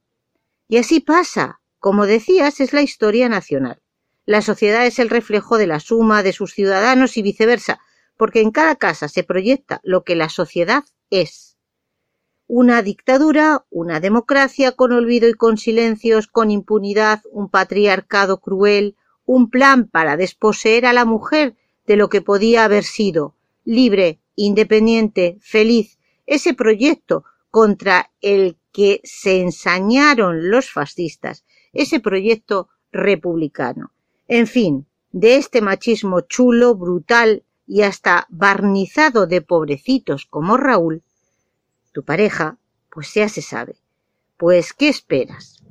Y 0.70 0.78
así 0.78 1.00
pasa. 1.00 1.60
Como 1.80 2.06
decías, 2.06 2.60
es 2.60 2.72
la 2.72 2.82
historia 2.82 3.28
nacional. 3.28 3.82
La 4.24 4.40
sociedad 4.40 4.86
es 4.86 5.00
el 5.00 5.10
reflejo 5.10 5.58
de 5.58 5.66
la 5.66 5.80
suma 5.80 6.22
de 6.22 6.32
sus 6.32 6.52
ciudadanos 6.52 7.16
y 7.16 7.22
viceversa, 7.22 7.80
porque 8.16 8.40
en 8.40 8.52
cada 8.52 8.76
casa 8.76 9.08
se 9.08 9.24
proyecta 9.24 9.80
lo 9.82 10.04
que 10.04 10.14
la 10.14 10.28
sociedad 10.28 10.84
es. 11.10 11.56
Una 12.46 12.82
dictadura, 12.82 13.64
una 13.70 13.98
democracia 13.98 14.70
con 14.72 14.92
olvido 14.92 15.28
y 15.28 15.34
con 15.34 15.58
silencios, 15.58 16.28
con 16.28 16.52
impunidad, 16.52 17.22
un 17.32 17.48
patriarcado 17.48 18.38
cruel, 18.38 18.96
un 19.24 19.50
plan 19.50 19.88
para 19.88 20.16
desposeer 20.16 20.86
a 20.86 20.92
la 20.92 21.04
mujer 21.04 21.56
de 21.86 21.96
lo 21.96 22.08
que 22.08 22.22
podía 22.22 22.62
haber 22.62 22.84
sido, 22.84 23.34
libre, 23.64 24.20
independiente, 24.36 25.36
feliz, 25.40 25.98
ese 26.26 26.54
proyecto 26.54 27.24
contra 27.50 28.10
el 28.20 28.56
que 28.72 29.00
se 29.04 29.40
ensañaron 29.40 30.50
los 30.50 30.70
fascistas, 30.70 31.44
ese 31.72 32.00
proyecto 32.00 32.68
republicano. 32.92 33.92
En 34.28 34.46
fin, 34.46 34.86
de 35.12 35.36
este 35.36 35.60
machismo 35.60 36.20
chulo, 36.20 36.74
brutal 36.74 37.44
y 37.66 37.82
hasta 37.82 38.26
barnizado 38.30 39.26
de 39.26 39.42
pobrecitos 39.42 40.26
como 40.26 40.56
Raúl, 40.56 41.02
tu 41.92 42.04
pareja, 42.04 42.58
pues 42.90 43.12
ya 43.14 43.28
se 43.28 43.42
sabe. 43.42 43.76
Pues, 44.36 44.72
¿qué 44.72 44.88
esperas? 44.88 45.62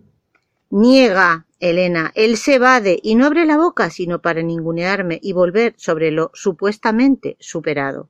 Niega, 0.69 1.47
Elena, 1.59 2.11
él 2.15 2.37
se 2.37 2.55
evade 2.55 2.99
y 3.01 3.15
no 3.15 3.25
abre 3.25 3.45
la 3.45 3.57
boca 3.57 3.89
sino 3.89 4.21
para 4.21 4.41
ningunearme 4.41 5.19
y 5.21 5.33
volver 5.33 5.73
sobre 5.77 6.11
lo 6.11 6.31
supuestamente 6.33 7.35
superado. 7.39 8.09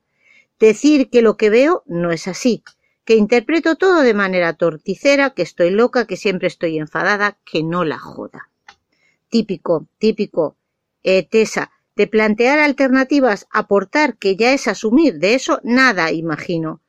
Decir 0.59 1.09
que 1.09 1.21
lo 1.21 1.37
que 1.37 1.49
veo 1.49 1.83
no 1.87 2.11
es 2.11 2.27
así, 2.27 2.63
que 3.09 3.15
interpreto 3.15 3.75
todo 3.75 4.01
de 4.01 4.13
manera 4.13 4.53
torticera, 4.53 5.31
que 5.31 5.41
estoy 5.41 5.71
loca, 5.71 6.05
que 6.05 6.15
siempre 6.15 6.47
estoy 6.47 6.77
enfadada, 6.77 7.39
que 7.43 7.63
no 7.63 7.83
la 7.83 7.97
joda. 7.97 8.51
Típico, 9.29 9.87
típico, 9.97 10.57
eh, 11.01 11.23
Tesa, 11.23 11.71
de 11.95 12.05
plantear 12.05 12.59
alternativas, 12.59 13.47
aportar, 13.49 14.15
que 14.17 14.35
ya 14.35 14.53
es 14.53 14.67
asumir, 14.67 15.17
de 15.17 15.33
eso 15.33 15.59
nada 15.63 16.11
imagino. 16.11 16.81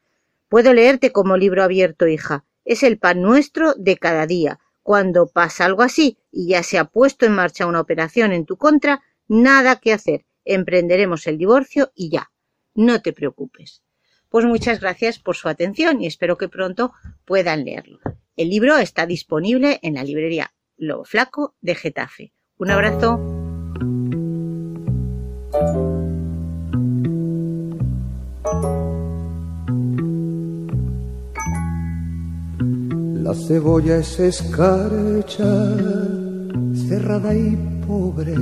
Puedo 0.51 0.75
leerte 0.75 1.11
como 1.11 1.39
libro 1.39 1.63
abierto, 1.65 2.07
hija. 2.07 2.45
Es 2.67 2.83
el 2.83 2.99
pan 2.99 3.23
nuestro 3.23 3.73
de 3.79 3.97
cada 3.97 4.27
día. 4.27 4.61
Cuando 4.83 5.27
pasa 5.27 5.65
algo 5.65 5.81
así 5.81 6.19
y 6.31 6.49
ya 6.49 6.63
se 6.63 6.77
ha 6.77 6.85
puesto 6.85 7.25
en 7.25 7.33
marcha 7.33 7.65
una 7.65 7.81
operación 7.81 8.33
en 8.33 8.45
tu 8.45 8.59
contra, 8.59 9.01
nada 9.27 9.77
que 9.77 9.95
hacer. 9.95 10.27
Emprenderemos 10.45 11.27
el 11.27 11.39
divorcio 11.39 11.93
y 11.95 12.11
ya. 12.11 12.31
No 12.75 13.01
te 13.01 13.15
preocupes. 13.15 13.81
Pues 14.31 14.45
muchas 14.45 14.81
gracias 14.81 15.19
por 15.19 15.35
su 15.35 15.49
atención 15.49 16.01
y 16.01 16.07
espero 16.07 16.39
que 16.39 16.49
pronto 16.49 16.93
puedan 17.25 17.65
leerlo. 17.65 17.99
El 18.37 18.49
libro 18.49 18.79
está 18.79 19.05
disponible 19.05 19.81
en 19.83 19.95
la 19.95 20.05
librería 20.05 20.53
Lo 20.77 21.05
Flaco 21.05 21.57
de 21.61 21.75
Getafe. 21.75 22.33
Un 22.57 22.71
abrazo. 22.71 23.19
La 33.25 33.35
cebolla 33.35 33.97
es 33.97 34.21
escarcha, 34.21 35.75
cerrada 36.89 37.35
y 37.35 37.57
pobre 37.85 38.37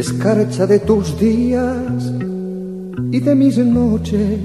escarcha 0.00 0.66
de 0.66 0.78
tus 0.78 1.18
días 1.18 2.12
y 3.12 3.20
de 3.20 3.34
mis 3.34 3.58
noches. 3.58 4.40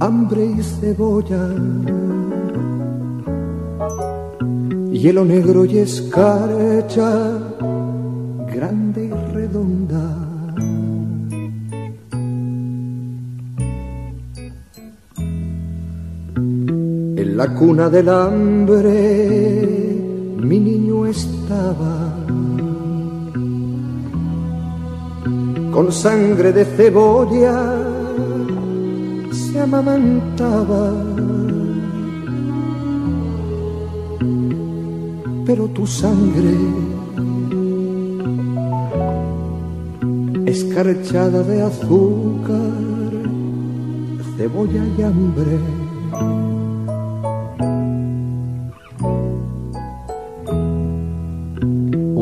Hambre 0.00 0.46
y 0.46 0.62
cebolla, 0.62 1.46
hielo 4.92 5.24
negro 5.24 5.66
y 5.66 5.78
escarcha, 5.78 7.10
grande 8.54 9.04
y 9.04 9.32
redonda. 9.32 10.06
En 17.22 17.36
la 17.36 17.54
cuna 17.54 17.90
del 17.90 18.08
hambre 18.08 19.93
mi 20.44 20.60
niño 20.60 21.06
estaba 21.06 22.12
con 25.72 25.90
sangre 25.90 26.52
de 26.52 26.64
cebolla, 26.64 27.56
se 29.32 29.60
amamantaba. 29.60 30.92
Pero 35.46 35.66
tu 35.68 35.86
sangre, 35.86 36.56
escarchada 40.46 41.42
de 41.42 41.62
azúcar, 41.62 42.72
cebolla 44.36 44.82
y 44.98 45.02
hambre 45.02 45.58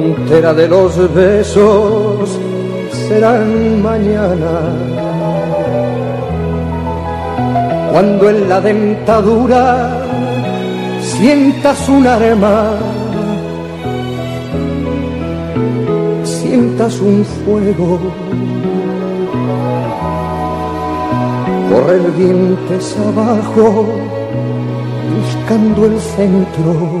Frontera 0.00 0.54
de 0.54 0.66
los 0.66 1.14
besos 1.14 2.30
serán 2.90 3.82
mañana. 3.82 4.54
Cuando 7.92 8.30
en 8.30 8.48
la 8.48 8.60
dentadura 8.62 10.00
sientas 11.02 11.86
un 11.90 12.06
arma, 12.06 12.78
sientas 16.24 16.98
un 17.00 17.22
fuego, 17.44 17.98
correr 21.70 22.16
dientes 22.16 22.96
abajo, 23.06 23.84
buscando 25.14 25.84
el 25.84 26.00
centro. 26.00 27.00